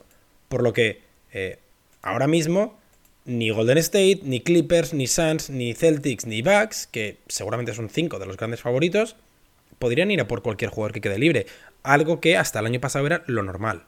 [0.48, 1.00] Por lo que
[1.32, 1.58] eh,
[2.02, 2.78] ahora mismo
[3.24, 8.18] ni Golden State, ni Clippers, ni Suns, ni Celtics, ni Bucks, que seguramente son cinco
[8.18, 9.16] de los grandes favoritos,
[9.78, 11.46] podrían ir a por cualquier jugador que quede libre.
[11.82, 13.84] Algo que hasta el año pasado era lo normal.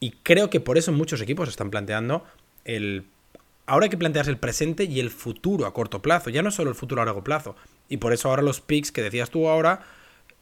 [0.00, 2.24] Y creo que por eso muchos equipos están planteando
[2.64, 3.04] el...
[3.66, 6.70] Ahora hay que plantearse el presente y el futuro a corto plazo, ya no solo
[6.70, 7.54] el futuro a largo plazo.
[7.88, 9.82] Y por eso ahora los picks que decías tú ahora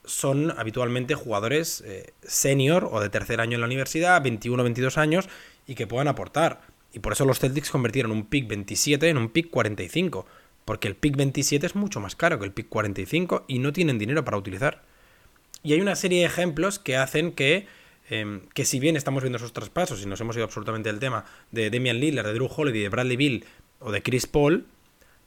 [0.05, 4.97] son habitualmente jugadores eh, senior o de tercer año en la universidad, 21 o 22
[4.97, 5.29] años,
[5.67, 6.63] y que puedan aportar.
[6.93, 10.27] Y por eso los Celtics convirtieron un pick 27 en un pick 45.
[10.71, 13.99] Porque el pick 27 es mucho más caro que el pick 45 y no tienen
[13.99, 14.85] dinero para utilizar.
[15.65, 17.67] Y hay una serie de ejemplos que hacen que,
[18.09, 21.25] em, que si bien estamos viendo esos traspasos y nos hemos ido absolutamente del tema
[21.51, 23.45] de Damian Lillard, de Drew Holiday, de Bradley Bill
[23.81, 24.65] o de Chris Paul,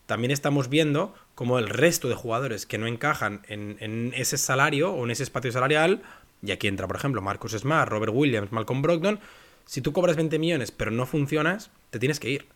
[0.05, 5.03] también estamos viendo como el resto de jugadores que no encajan en, ese salario o
[5.03, 6.03] en ese espacio salarial,
[6.41, 9.19] y aquí entra, por ejemplo, Marcus Smart, Robert Williams, Malcolm Brogdon,
[9.65, 12.47] si tú cobras 20 millones pero no funcionas, te tienes que ir.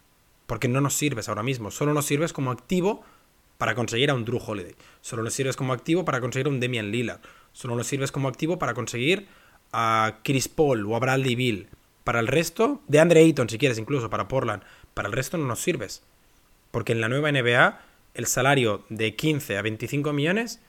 [0.47, 1.69] Porque no nos sirves ahora mismo.
[1.69, 3.03] Solo nos sirves como activo
[3.57, 4.75] para conseguir a un Drew Holiday.
[5.01, 7.19] Solo nos sirves como activo para conseguir a un Damian Lillard.
[7.53, 9.27] Solo nos sirves como activo para conseguir
[9.71, 11.67] a Chris Paul o a Bradley Bill.
[12.03, 14.63] Para el resto, de Andre Ayton si quieres incluso, para Portland.
[14.93, 16.03] Para el resto no nos sirves.
[16.71, 17.81] Porque en la nueva NBA
[18.17, 20.59] el salario de 15 a 25 millones,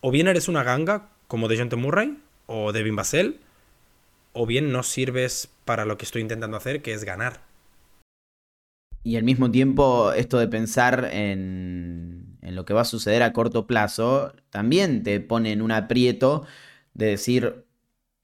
[0.00, 3.38] o bien eres una ganga como de John Murray o Devin Vassell,
[4.32, 7.42] o bien no sirves para lo que estoy intentando hacer, que es ganar.
[9.02, 13.32] Y al mismo tiempo, esto de pensar en, en lo que va a suceder a
[13.32, 16.44] corto plazo, también te pone en un aprieto
[16.94, 17.64] de decir,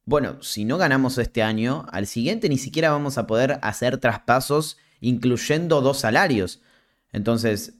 [0.04, 4.78] bueno, si no ganamos este año, al siguiente ni siquiera vamos a poder hacer traspasos
[5.00, 6.62] incluyendo dos salarios.
[7.12, 7.74] Entonces,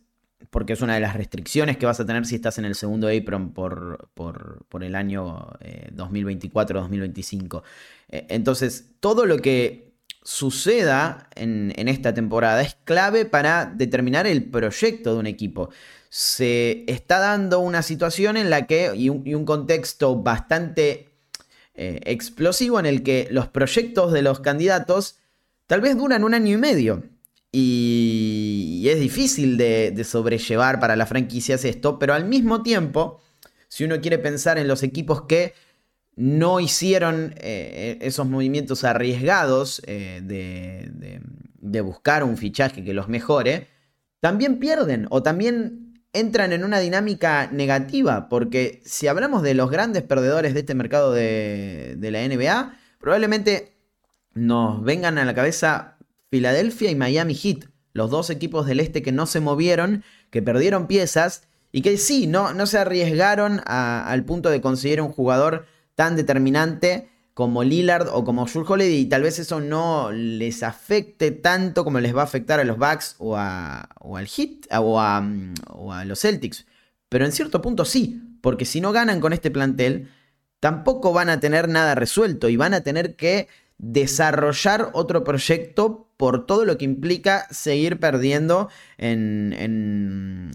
[0.50, 3.09] porque es una de las restricciones que vas a tener si estás en el segundo
[3.09, 5.50] apron por, por, el año
[5.94, 7.62] 2024-2025.
[8.09, 9.86] Eh, eh, entonces, todo lo que
[10.27, 15.71] suceda en, esta temporada es clave para determinar el proyecto de un equipo.
[16.09, 21.11] Se está dando una situación en la que, y un, contexto bastante
[21.75, 25.19] eh, explosivo en el que los proyectos de los candidatos
[25.69, 27.05] tal vez duran un año y medio.
[27.53, 33.21] Y, es difícil de, sobrellevar para la franquicia esto, pero al mismo tiempo,
[33.69, 35.55] si uno quiere pensar en los equipos que
[36.16, 43.68] no hicieron eh, esos movimientos arriesgados eh, de, buscar un fichaje que los mejore,
[44.20, 50.02] también pierden o también entran en una dinámica negativa, porque si hablamos de los grandes
[50.02, 53.76] perdedores de este mercado de, de la NBA, probablemente
[54.33, 55.98] nos vengan a la cabeza
[56.31, 60.87] Filadelfia y Miami Heat, los dos equipos del este que no se movieron, que perdieron
[60.87, 66.14] piezas y que sí, no, no se arriesgaron al punto de conseguir un jugador tan
[66.14, 71.85] determinante como Lillard o como Jules Holiday y tal vez eso no les afecte tanto
[71.85, 75.28] como les va a afectar a los Bucks o, a, o al Heat o a,
[75.68, 76.64] o a los Celtics.
[77.09, 80.09] Pero en cierto punto sí, porque si no ganan con este plantel,
[80.61, 86.46] tampoco van a tener nada resuelto y van a tener que desarrollar otro proyecto por
[86.46, 89.54] todo lo que implica seguir perdiendo en,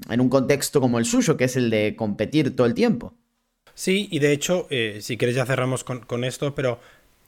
[0.10, 3.14] un contexto como el suyo, que es el de competir todo el tiempo.
[3.82, 6.80] Sí, y de hecho, eh, si quieres ya cerramos con, esto, pero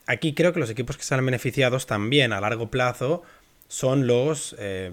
[0.06, 3.24] aquí creo que los equipos que salen beneficiados también a largo plazo
[3.66, 4.92] son los eh,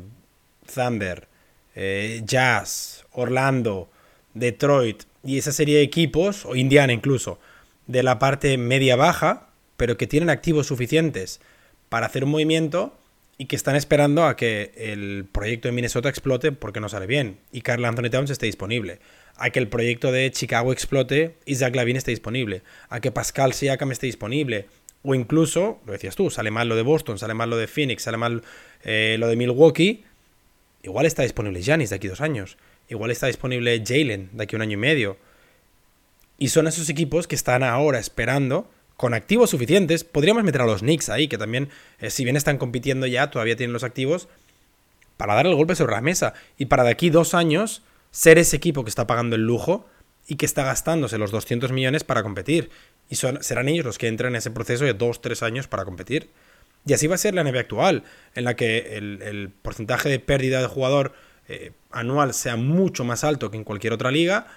[0.74, 1.28] Thunder,
[1.76, 3.92] eh, Jazz, Orlando,
[4.34, 7.40] Detroit y esa serie de equipos, o Indiana incluso,
[7.86, 11.42] de la parte media-baja, pero que tienen activos suficientes
[11.90, 12.98] para hacer un movimiento
[13.38, 17.38] y que están esperando a que el proyecto de Minnesota explote porque no sale bien
[17.52, 18.98] y Carl Anthony Towns esté disponible.
[19.42, 22.62] A que el proyecto de Chicago explote y Zach Lavine esté disponible.
[22.90, 24.68] A que Pascal Siakam esté disponible.
[25.04, 28.04] O incluso, lo decías tú, sale mal lo de Boston, sale mal lo de Phoenix,
[28.04, 28.44] sale mal
[28.84, 30.04] eh, lo de Milwaukee.
[30.84, 32.58] Igual está disponible Giannis de aquí dos años.
[32.88, 35.18] Igual está disponible Jalen de aquí un año y medio.
[36.38, 38.70] Y son esos equipos que están ahora esperando
[39.02, 42.60] con activos suficientes, podríamos meter a los Knicks ahí, que también, eh, si bien están
[42.60, 44.28] compitiendo ya, todavía tienen los activos,
[45.18, 48.58] para dar el golpe sobre la mesa y para de aquí dos años ser ese
[48.58, 49.86] equipo que está pagando el lujo
[50.28, 52.70] y que está gastándose los 200 millones para competir.
[53.10, 55.86] Y son, serán ellos los que entran en ese proceso de dos, tres años para
[55.86, 56.30] competir.
[56.86, 58.04] Y así va a ser la NBA actual,
[58.36, 61.14] en la que el, porcentaje de pérdida de jugador
[61.48, 64.48] eh, anual sea mucho más alto que en cualquier otra liga.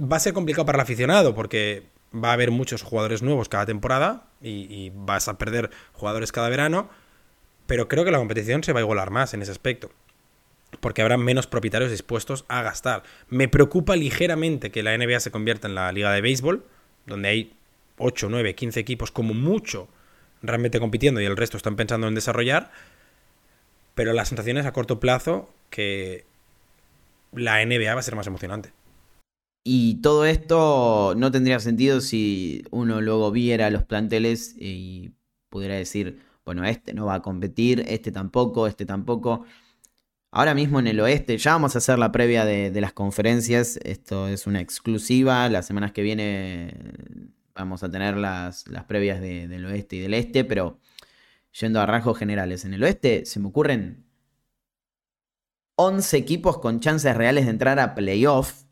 [0.00, 3.66] Va a ser complicado para el aficionado porque va a haber muchos jugadores nuevos cada
[3.66, 6.88] temporada y, vas a perder jugadores cada verano,
[7.66, 9.90] pero creo que la competición se va a igualar más en ese aspecto
[10.80, 13.02] porque habrá menos propietarios dispuestos a gastar.
[13.28, 16.64] Me preocupa ligeramente que la NBA se convierta en la liga de béisbol,
[17.06, 17.52] donde hay
[17.98, 19.88] 8, 9, 15 equipos como mucho
[20.42, 22.70] realmente compitiendo y el resto están pensando en desarrollar,
[23.94, 26.24] pero la sensación es a corto plazo que
[27.32, 28.72] la NBA va a ser más emocionante.
[29.64, 35.10] Y todo esto no tendría sentido si uno luego viera los planteles y
[35.50, 39.44] pudiera decir, bueno, este no va a competir, este tampoco, este tampoco.
[40.30, 44.28] Ahora mismo en el oeste, ya vamos a hacer la previa de, las conferencias, esto
[44.28, 46.74] es una exclusiva, las semanas que viene
[47.54, 50.78] vamos a tener las, las previas del oeste y del este, pero
[51.58, 54.04] yendo a rasgos generales, en el oeste se me ocurren
[55.76, 58.64] 11 equipos con chances reales de entrar a playoff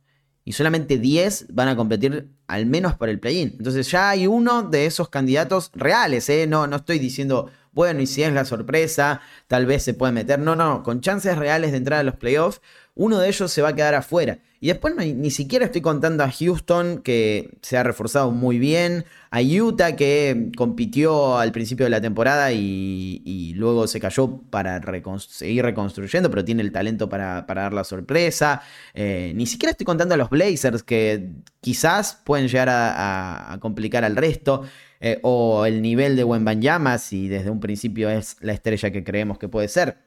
[0.45, 3.55] y solamente 10 van a competir al menos por el play-in.
[3.59, 6.47] Entonces ya hay uno de esos candidatos reales, ¿eh?
[6.47, 10.39] no, no estoy diciendo, bueno, y si es la sorpresa, tal vez se puede meter.
[10.39, 12.63] No, no, con chances reales de entrar a los playoffs,
[12.95, 14.39] uno de ellos se va a quedar afuera.
[14.59, 19.41] Y después ni siquiera estoy contando a Houston, que se ha reforzado muy bien, a
[19.43, 24.81] Utah, que compitió al principio de la temporada y, luego se cayó para
[25.19, 28.63] seguir reconstruyendo, pero tiene el talento para, dar la sorpresa.
[28.95, 34.17] Eh, ni siquiera estoy contando a los Blazers, que quizás pueden llegar a, complicar al
[34.17, 34.63] resto.
[34.99, 39.39] Eh, o el nivel de Wembanyama, si desde un principio es la estrella que creemos
[39.39, 39.99] que puede ser.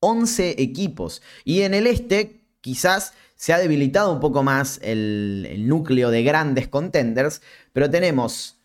[0.00, 1.22] 11 equipos.
[1.44, 6.68] Y en el este, quizás se ha debilitado un poco más el, núcleo de grandes
[6.68, 7.40] contenders,
[7.72, 8.58] pero tenemos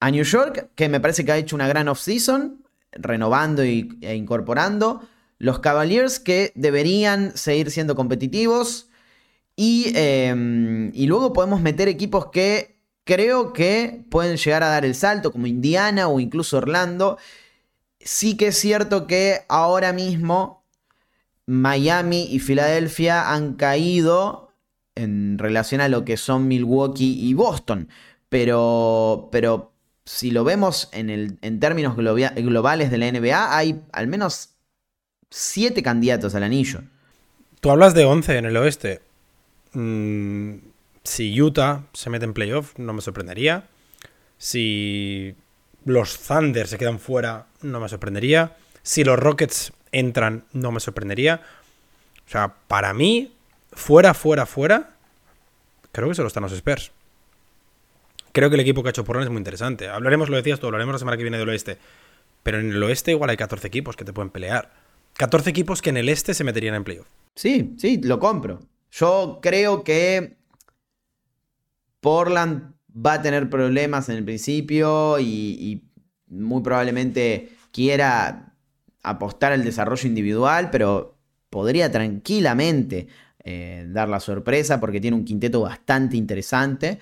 [0.00, 5.06] a New York, que me parece que ha hecho una gran off-season, renovando e incorporando.
[5.38, 8.88] Los Cavaliers, que deberían seguir siendo competitivos.
[9.56, 14.94] Y, em, y luego podemos meter equipos que creo que pueden llegar a dar el
[14.94, 17.18] salto, como Indiana o incluso Orlando.
[18.00, 20.63] Sí que es cierto que ahora mismo
[21.46, 24.52] Miami y Filadelfia han caído
[24.94, 27.88] en relación a lo que son Milwaukee y Boston.
[28.28, 29.72] Pero, pero
[30.04, 34.50] si lo vemos en, el, en términos globales de la NBA, hay al menos
[35.30, 36.82] siete candidatos al anillo.
[37.60, 39.00] Tú hablas de 11 en el oeste.
[39.72, 40.56] Mm,
[41.02, 43.68] si Utah se mete en playoff, no me sorprendería.
[44.38, 45.34] Si
[45.84, 48.56] los Thunder se quedan fuera, no me sorprendería.
[48.82, 51.40] Si los Rockets entran, no me sorprendería.
[52.26, 53.32] O sea, para mí,
[53.72, 54.90] fuera, fuera, fuera,
[55.92, 56.92] creo que solo están los Spurs.
[58.32, 59.88] Creo que el equipo que ha hecho Portland es muy interesante.
[59.88, 61.78] Hablaremos, lo decías tú, hablaremos la semana que viene del oeste.
[62.42, 64.72] Pero en el oeste igual hay 14 equipos que te pueden pelear.
[65.16, 67.06] 14 equipos que en el este se meterían en playoff.
[67.34, 68.60] Sí, sí, lo compro.
[68.90, 70.36] Yo creo que
[72.00, 75.82] Portland va a tener problemas en el principio y,
[76.26, 78.53] muy probablemente quiera
[79.04, 81.16] apostar al desarrollo individual, pero
[81.50, 83.06] podría tranquilamente
[83.44, 86.98] eh, dar la sorpresa porque tiene un quinteto bastante interesante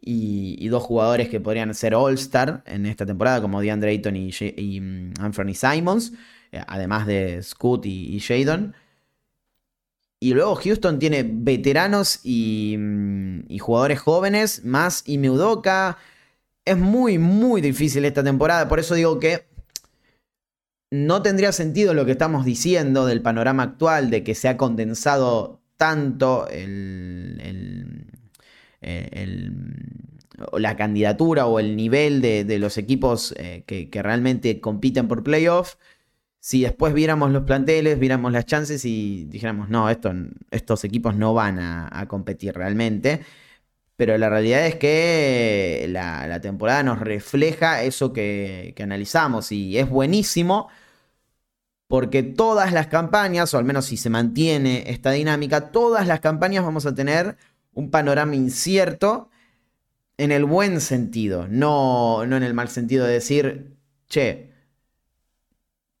[0.00, 5.12] y, dos jugadores que podrían ser All-Star en esta temporada, como DeAndre Ayton y, mm,
[5.20, 6.12] Anthony Simons,
[6.50, 8.20] eh, además de Scoot y, y.
[10.20, 15.98] Y luego Houston tiene veteranos mm, y, jugadores jóvenes, más y Meudoka.
[16.64, 18.68] Es muy, muy difícil esta temporada.
[18.68, 19.46] Por eso digo que
[20.92, 25.60] no tendría sentido lo que estamos diciendo del panorama actual, de que se ha condensado
[25.76, 26.46] tanto
[30.52, 35.76] la candidatura o el nivel de, los equipos eh, que, que, realmente compiten por playoff
[36.42, 40.12] si después viéramos los planteles, viéramos las chances y dijéramos, no, esto,
[40.50, 43.20] estos equipos no van a, competir realmente.
[43.96, 50.68] Pero la realidad es que la, temporada nos refleja eso que, analizamos y es buenísimo
[51.92, 56.64] porque todas las campañas, o al menos si se mantiene esta dinámica, todas las campañas
[56.64, 57.36] vamos a tener
[57.74, 59.28] un panorama incierto
[60.16, 63.76] en el buen sentido, no, no en el mal sentido de decir,
[64.08, 64.54] che,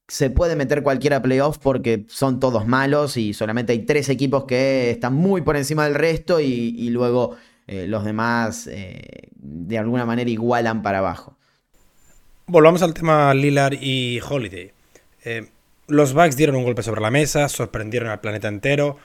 [0.08, 4.92] se puede meter cualquiera playoff porque son todos malos y solamente hay tres equipos que
[4.92, 7.36] están muy por encima del resto y, luego
[7.66, 11.36] eh, los demás eh, de alguna manera igualan para abajo.
[12.46, 14.72] Volvamos al tema Lillard y Holiday.
[15.26, 15.50] Eh,
[15.88, 18.98] los Bucks dieron un golpe sobre la mesa, sorprendieron al planeta entero.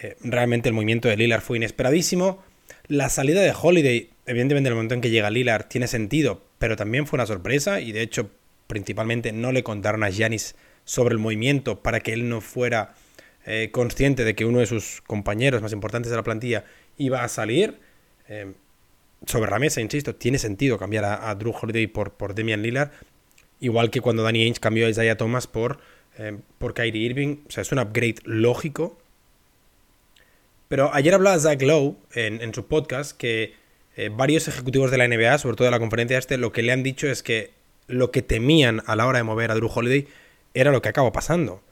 [0.00, 2.42] Eh, realmente el movimiento de Lillard fue inesperadísimo.
[2.86, 6.76] La salida de Holiday, evidentemente en el momento en que llega Lillard tiene sentido, pero
[6.76, 8.30] también fue una sorpresa y de hecho
[8.66, 10.54] principalmente no le contaron a Giannis
[10.84, 12.94] sobre el movimiento para que él no fuera
[13.44, 16.64] eh, consciente de que uno de sus compañeros más importantes de la plantilla
[16.96, 17.78] iba a salir.
[18.28, 18.52] Eh,
[19.26, 22.90] sobre la mesa, insisto, tiene sentido cambiar a, Drew Holiday por, por Damian Lillard,
[23.60, 25.78] igual que cuando Danny Ainge cambió a Isaiah Thomas por,
[26.18, 27.38] eh, por Kyrie Irving.
[27.48, 28.98] O sea, es un upgrade lógico.
[30.68, 33.54] Pero ayer hablaba Zach Lowe en, su podcast que
[34.12, 36.82] varios ejecutivos de la NBA, sobre todo de la conferencia este, lo que le han
[36.82, 37.52] dicho es que
[37.88, 40.08] lo que temían a la hora de mover a Drew Holiday
[40.54, 41.62] era lo que acaba pasando.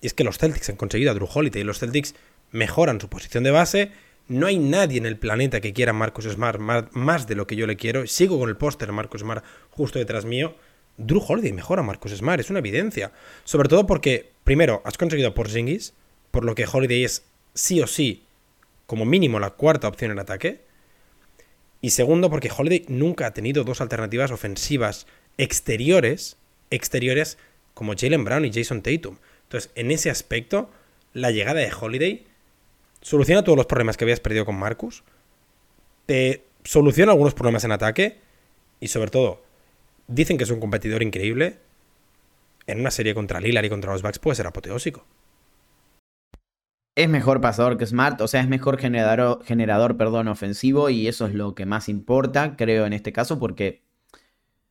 [0.00, 2.14] Y es que los Celtics han conseguido a Drew Holiday y los Celtics
[2.50, 3.92] mejoran su posición de base.
[4.28, 6.60] No hay nadie en el planeta que quiera a Marcus Smart
[6.92, 8.06] más de lo que yo le quiero.
[8.06, 10.54] Sigo con el póster Marcus Smart justo detrás mío.
[10.98, 13.12] Drew Holiday mejora a Marcus Smart, es una evidencia.
[13.44, 15.94] Sobre todo porque, primero, has conseguido por Zingis,
[16.30, 17.24] por lo que Holiday es
[17.54, 18.24] sí o sí,
[18.86, 20.60] como mínimo, la cuarta opción en ataque.
[21.80, 25.06] Y segundo, porque Holiday nunca ha tenido dos alternativas ofensivas
[25.38, 26.36] exteriores,
[26.70, 27.38] exteriores
[27.74, 29.16] como Jalen Brown y Jason Tatum.
[29.44, 30.70] Entonces, en ese aspecto,
[31.12, 32.26] la llegada de Holiday
[33.00, 35.04] soluciona todos los problemas que habías perdido con Marcus,
[36.06, 38.18] te soluciona algunos problemas en ataque
[38.80, 39.42] y sobre todo,
[40.08, 41.58] dicen que es un competidor increíble.
[42.66, 45.06] En una serie contra Lillard y contra los Bucks puede ser apoteósico.
[46.96, 51.26] Es mejor pasador que Smart, o sea, es mejor generador, generador perdón, ofensivo y eso
[51.26, 53.82] es lo que más importa, creo, en este caso, porque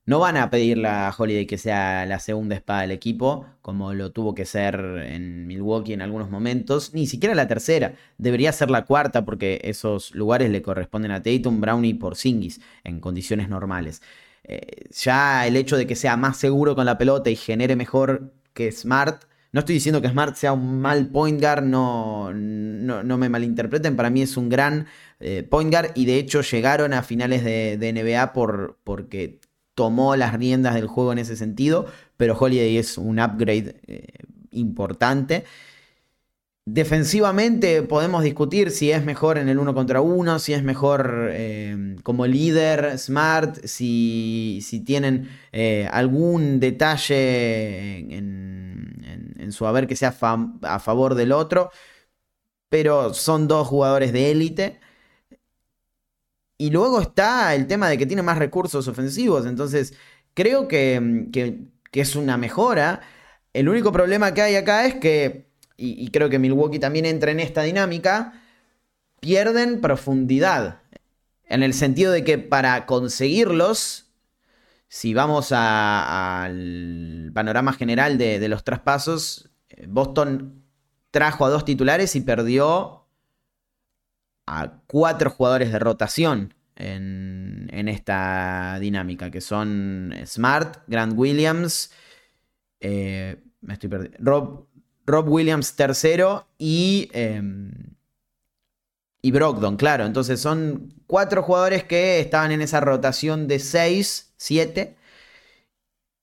[0.05, 4.11] no van a pedirle a Holiday que sea la segunda espada del equipo, como lo
[4.11, 4.75] tuvo que ser
[5.05, 7.93] en Milwaukee en algunos momentos, ni siquiera la tercera.
[8.17, 12.99] Debería ser la cuarta porque esos lugares le corresponden a Tatum, Brown y Porzingis en
[12.99, 14.01] condiciones normales.
[14.47, 18.33] Eh, ya el hecho de que sea más seguro con la pelota y genere mejor
[18.53, 23.29] que Smart, no estoy diciendo que Smart sea un mal point guard, no, no, me
[23.29, 24.87] malinterpreten, para mí es un gran
[25.19, 29.39] eh, point guard y de hecho llegaron a finales de, de NBA por, porque
[29.77, 31.85] tomó las riendas del juego en ese sentido,
[32.17, 34.07] pero Holiday es un upgrade eh,
[34.49, 35.43] importante.
[36.69, 41.95] Defensivamente podemos discutir si es mejor en el uno contra uno, si es mejor eh,
[42.03, 50.13] como líder, smart, si, si tienen eh, algún detalle en, su haber que sea
[50.63, 51.71] a favor del otro,
[52.67, 54.81] pero son dos jugadores de élite.
[56.57, 59.45] Y luego está el tema de que tiene más recursos ofensivos.
[59.45, 59.93] Entonces,
[60.33, 63.01] creo mm, que, es una mejora.
[63.53, 65.46] El único problema que hay acá es que,
[65.77, 68.41] y, creo que Milwaukee también entra en esta dinámica,
[69.19, 70.81] pierden profundidad.
[71.45, 74.11] En el sentido de que para conseguirlos,
[74.87, 79.49] si vamos al panorama general de, de los traspasos,
[79.87, 80.63] Boston
[81.11, 83.05] trajo a dos titulares y perdió
[84.47, 91.91] a cuatro jugadores de rotación en, esta dinámica, que son Smart, Grant Williams,
[92.79, 94.67] eh, me estoy Rob,
[95.07, 97.09] Rob, Williams tercero y,
[99.21, 100.05] y Brogdon, claro.
[100.05, 104.95] Entonces son cuatro jugadores que estaban en esa rotación de 6, 7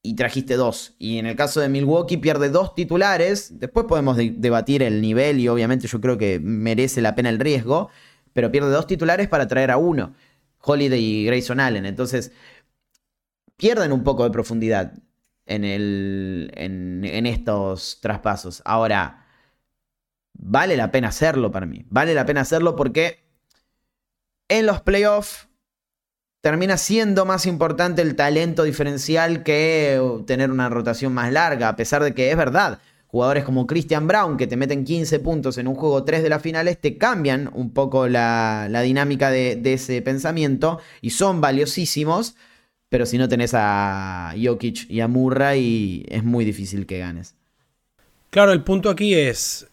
[0.02, 0.94] y trajiste dos.
[0.98, 3.58] Y en el caso de Milwaukee pierde dos titulares.
[3.58, 7.90] Después podemos debatir el nivel y obviamente yo creo que merece la pena el riesgo
[8.34, 10.14] pero pierde dos titulares para traer a uno,
[10.60, 11.86] Holiday y Grayson Allen.
[11.86, 12.32] Entonces,
[13.56, 14.92] pierden un poco de profundidad
[15.46, 18.62] en, estos traspasos.
[18.64, 19.26] Ahora,
[20.32, 21.84] vale la pena hacerlo para mí.
[21.88, 23.24] Vale la pena hacerlo porque
[24.48, 25.48] en los playoffs
[26.40, 32.02] termina siendo más importante el talento diferencial que tener una rotación más larga, a pesar
[32.02, 32.80] de que es verdad
[33.14, 36.42] jugadores como Christian Brown, que te meten 15 puntos en un juego 3 de las
[36.42, 42.34] finales, te cambian un poco la, dinámica de, ese pensamiento y son valiosísimos.
[42.94, 47.34] Pero si no tenés a Jokic y a Murray, es muy difícil que ganes.
[48.30, 49.66] Claro, el punto aquí es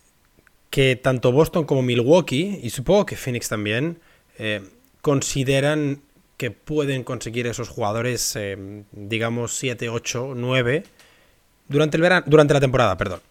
[0.71, 3.99] que tanto Boston como Milwaukee, y supongo que Phoenix también,
[4.39, 4.63] eh,
[5.03, 6.01] consideran
[6.37, 8.57] que pueden conseguir esos jugadores, eh,
[8.91, 10.83] digamos, 7, 8, 9
[11.67, 13.21] durante, el durante la temporada, perdón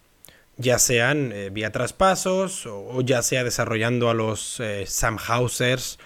[0.57, 5.99] ya sean eh, vía traspasos o, ya sea desarrollando a los Sam Hausers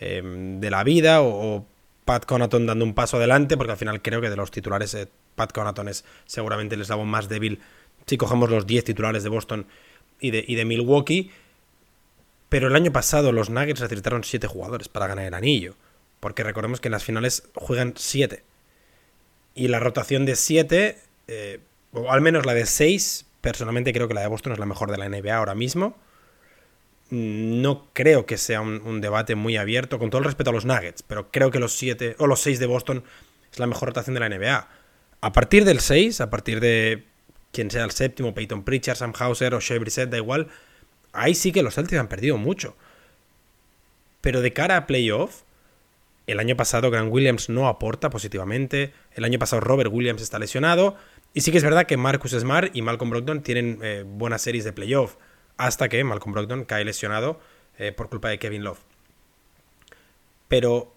[0.00, 1.64] de la vida o,
[2.10, 5.08] Pat Conaton dando un paso adelante, porque al final creo que de los titulares eh,
[5.36, 7.60] Pat Conaton es seguramente el eslabón más débil
[8.06, 9.66] si cogemos los 10 titulares de Boston
[10.18, 11.30] y de, y de Milwaukee.
[12.48, 15.76] Pero el año pasado los Nuggets necesitaron 7 jugadores para ganar el anillo,
[16.18, 18.42] porque recordemos que en las finales juegan 7.
[19.54, 20.98] Y la rotación de 7,
[21.92, 24.90] o al menos la de 6, Personalmente creo que la de Boston es la mejor
[24.90, 25.96] de la NBA ahora mismo.
[27.10, 31.02] No creo que sea un, debate muy abierto, con todo el respeto a los Nuggets,
[31.02, 33.04] pero creo que los siete o los seis de Boston
[33.52, 34.68] es la mejor rotación de la NBA.
[35.20, 37.04] A partir del 6, a partir de
[37.52, 40.48] quien sea el séptimo, Peyton Pritchard, Sam Hauser o Shea Brissett, da igual,
[41.12, 42.76] ahí sí que los Celtics han perdido mucho.
[44.20, 45.42] Pero de cara a playoff,
[46.26, 50.96] el año pasado Grant Williams no aporta positivamente, el año pasado Robert Williams está lesionado,
[51.34, 54.64] y sí que es verdad que Marcus Smart y Malcolm Brogdon tienen eh, buenas series
[54.64, 55.16] de playoff,
[55.60, 57.38] hasta que Malcolm Brogdon cae lesionado
[57.78, 58.80] eh, por culpa de Kevin Love.
[60.48, 60.94] Pero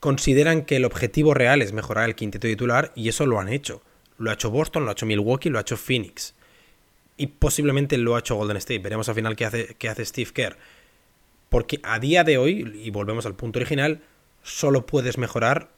[0.00, 3.82] consideran que el objetivo real es mejorar el quinteto titular y eso lo han hecho.
[4.16, 6.34] Lo ha hecho Boston, lo ha hecho Milwaukee, lo ha hecho Phoenix.
[7.18, 8.78] Y posiblemente lo ha hecho Golden State.
[8.78, 10.56] Veremos al final qué hace, qué hace Steve Kerr.
[11.50, 14.00] Porque a día de hoy, y volvemos al punto original,
[14.42, 15.68] solo puedes mejorar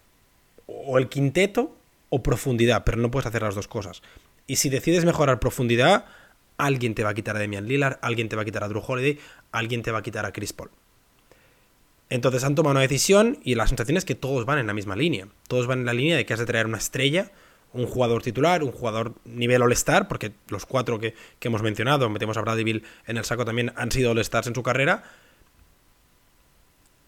[0.66, 1.76] o el quinteto
[2.11, 4.03] o profundidad, pero no puedes hacer las dos cosas.
[4.47, 6.07] Y si decides mejorar profundidad,
[6.61, 8.83] alguien te va a quitar a Damian Lillard, alguien te va a quitar a Drew
[8.87, 9.19] Holiday,
[9.53, 10.71] alguien te va a quitar a Chris Paul.
[12.11, 14.97] Entonces han tomado una decisión y la sensación es que todos van en la misma
[14.97, 15.29] línea.
[15.49, 17.31] Todos van en la línea de que has de traer una estrella,
[17.73, 22.41] un jugador titular, un jugador nivel All-Star, porque los cuatro que, hemos mencionado, metemos a
[22.41, 25.05] Bradley Bill en el saco también, han sido All-Stars en su carrera.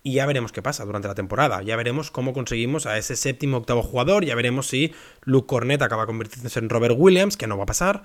[0.05, 1.63] Y ya veremos qué pasa durante la temporada.
[1.63, 4.25] Ya veremos cómo conseguimos a ese séptimo octavo jugador.
[4.25, 4.93] Ya veremos si
[5.25, 8.03] Luke Cornett acaba convirtiéndose en Robert Williams, que no va a pasar.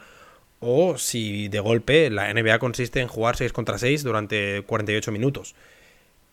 [0.60, 5.55] O si de golpe la NBA consiste en jugar 6 contra 6 durante 48 minutos.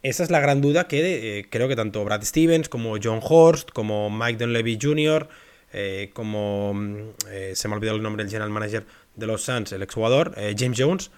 [0.04, 3.70] Esa es la gran duda que eh, creo que tanto Brad Stevens como John Horst,
[3.70, 5.28] como Mike Dunleavy Jr.,
[5.72, 6.96] eh, como mm,
[7.30, 8.84] eh, se me ha olvidado el nombre del general manager
[9.16, 11.10] de los Suns, el exjugador, James Jones,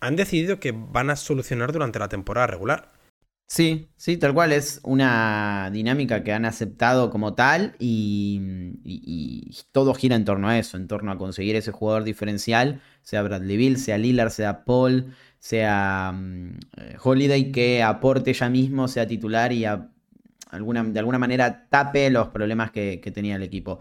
[0.00, 2.90] han decidido que van a solucionar durante la temporada regular.
[3.46, 8.40] Sí, sí, tal cual es una dinámica que han aceptado como tal y,
[9.70, 13.56] todo gira en torno a eso, en torno a conseguir ese jugador diferencial, sea Bradley
[13.56, 19.52] Bill, sea Lillard, sea Paul, sea mm, eh, Holiday que aporte ya mismo, sea titular
[19.52, 19.64] y
[20.50, 23.80] alguna, de alguna manera tape los problemas que, tenía el equipo.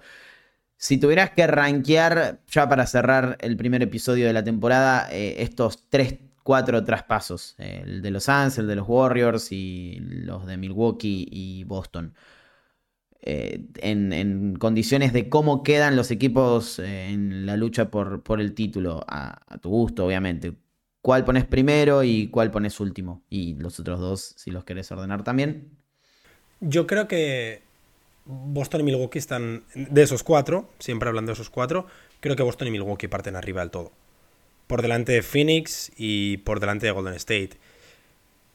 [0.78, 5.89] Si tuvieras que rankear, ya para cerrar el primer episodio de la temporada, eh, estos
[5.89, 11.27] tres, cuatro traspasos, el de los Suns, el de los Warriors y los de Milwaukee
[11.31, 12.13] y Boston.
[13.25, 19.05] Eh, en, condiciones de cómo quedan los equipos en la lucha por, por el título,
[19.07, 20.53] a, tu gusto, obviamente
[21.03, 23.21] cuál pones primero y cuál pones último.
[23.29, 25.69] Y los otros dos, si los querés ordenar también.
[26.61, 27.61] Yo creo que
[28.25, 29.63] Boston y Milwaukee están.
[29.75, 31.85] De esos cuatro, siempre hablando de esos cuatro,
[32.21, 33.91] creo que Boston y Milwaukee parten arriba del todo.
[34.68, 37.51] Por delante de Phoenix y por delante de Golden State.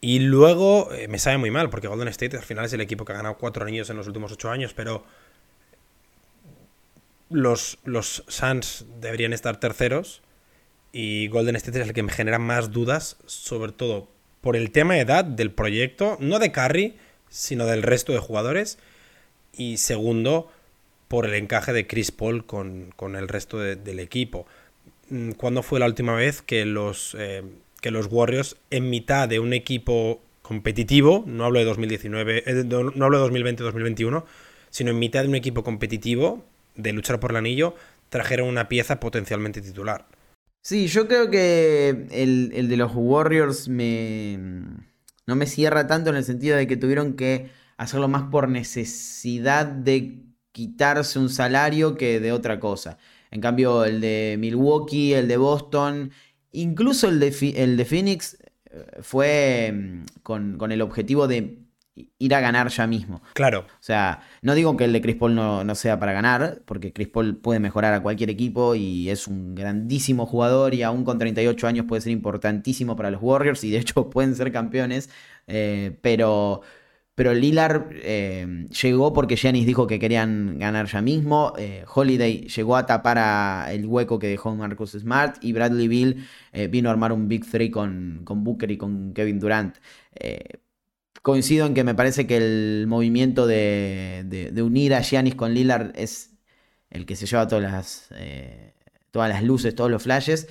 [0.00, 3.04] Y luego eh, me sabe muy mal, porque Golden State al final es el equipo
[3.04, 5.04] que ha ganado cuatro anillos en los últimos ocho años, pero
[7.30, 10.22] los, los Suns deberían estar terceros
[10.92, 14.08] y Golden State es el que me genera más dudas, sobre todo
[14.40, 16.96] por el tema de edad del proyecto, no de Curry,
[17.28, 18.78] sino del resto de jugadores.
[19.52, 20.50] Y segundo,
[21.08, 24.46] por el encaje de Chris Paul con, el resto del equipo.
[25.10, 27.42] Mm, ¿Cuándo fue la última vez que los, eh,
[27.80, 33.04] que los Warriors, en mitad de un equipo competitivo, no hablo de 2019, eh, no
[33.04, 34.24] hablo de 2020-2021,
[34.70, 36.44] sino en mitad de un equipo competitivo,
[36.74, 37.74] de luchar por el anillo,
[38.08, 40.06] trajeron una pieza potencialmente titular?
[40.62, 44.38] Sí, yo creo que el, de los Warriors me,
[45.26, 49.66] no me cierra tanto en el sentido de que tuvieron que hacerlo más por necesidad
[49.66, 52.98] de quitarse un salario que de otra cosa.
[53.30, 56.12] En cambio, el de Milwaukee, el de Boston,
[56.52, 58.38] incluso el de, el de Phoenix
[58.70, 61.68] eh, fue mm, con, con el objetivo de
[62.18, 63.22] ir a ganar ya mismo.
[63.34, 63.60] Claro.
[63.60, 67.08] O sea, no digo que el de Chris Paul no, sea para ganar, porque Chris
[67.08, 71.66] Paul puede mejorar a cualquier equipo y es un grandísimo jugador y aún con 38
[71.66, 75.10] años puede ser importantísimo para los Warriors y de hecho pueden ser campeones,
[75.46, 76.62] eh, pero...
[77.18, 81.52] Pero Lillard eh, llegó porque Giannis dijo que querían ganar ya mismo.
[81.58, 85.36] Eh, Holiday llegó a tapar el hueco que dejó Marcus Smart.
[85.42, 86.24] Y Bradley Bill
[86.70, 89.76] vino a armar un Big Three con, con Booker y con Kevin Durant
[91.22, 96.38] coincido en que me parece que el movimiento de, unir a Giannis con Lillard es
[96.90, 98.74] el que se lleva todas las, eh,
[99.10, 100.48] todas las luces, todos los flashes.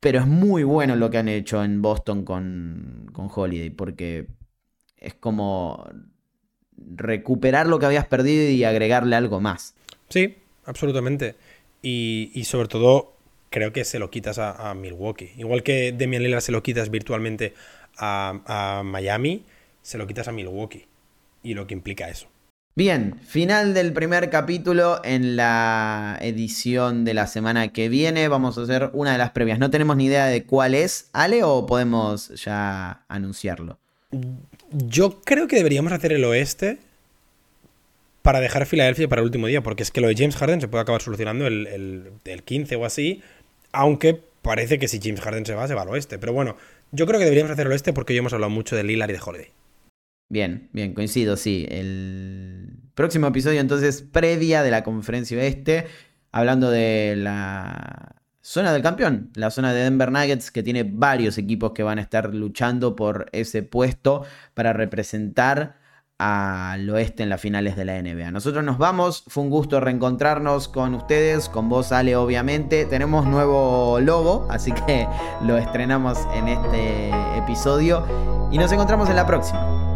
[0.00, 4.28] Pero es muy bueno lo que han hecho en Boston con, con Holiday, porque
[5.00, 5.88] es como
[6.76, 9.74] recuperar lo que habías perdido y agregarle algo más.
[10.08, 11.36] Sí, absolutamente.
[11.82, 13.14] Y, sobre todo,
[13.50, 15.32] creo que se lo quitas a, a, Milwaukee.
[15.36, 17.54] Igual que Demian Lillard se lo quitas virtualmente
[17.96, 19.44] a, Miami,
[19.82, 20.86] se lo quitas a Milwaukee.
[21.42, 22.28] Y lo que implica eso.
[22.74, 28.28] Bien, final del primer capítulo en la edición de la semana que viene.
[28.28, 29.58] Vamos a hacer una de las previas.
[29.58, 33.78] No tenemos ni idea de cuál es, Ale, o podemos ya anunciarlo.
[34.70, 36.78] Yo creo que deberíamos hacer el oeste
[38.22, 40.68] para dejar Filadelfia para el último día, porque es que lo de James Harden se
[40.68, 42.12] puede acabar solucionando el,
[42.44, 43.22] 15 o así,
[43.72, 46.18] aunque parece que si James Harden se va, se va al oeste.
[46.18, 46.56] Pero bueno,
[46.92, 49.12] yo creo que deberíamos hacer el oeste porque hoy hemos hablado mucho de Lillard y
[49.14, 49.48] de Holiday.
[50.30, 51.66] Bien, bien, coincido, sí.
[51.70, 55.86] El próximo episodio entonces previa de la conferencia oeste,
[56.30, 58.17] hablando de la
[58.48, 62.00] zona del campeón, la zona de Denver Nuggets, que tiene varios equipos que van a
[62.00, 64.24] estar luchando por ese puesto
[64.54, 65.76] para representar
[66.16, 68.30] al oeste en las finales de la NBA.
[68.30, 72.86] Nosotros nos vamos, fue un gusto reencontrarnos con ustedes, con vos Ale obviamente.
[72.86, 75.06] Tenemos nuevo logo, así que
[75.42, 79.87] lo estrenamos en este episodio y nos encontramos en la próxima.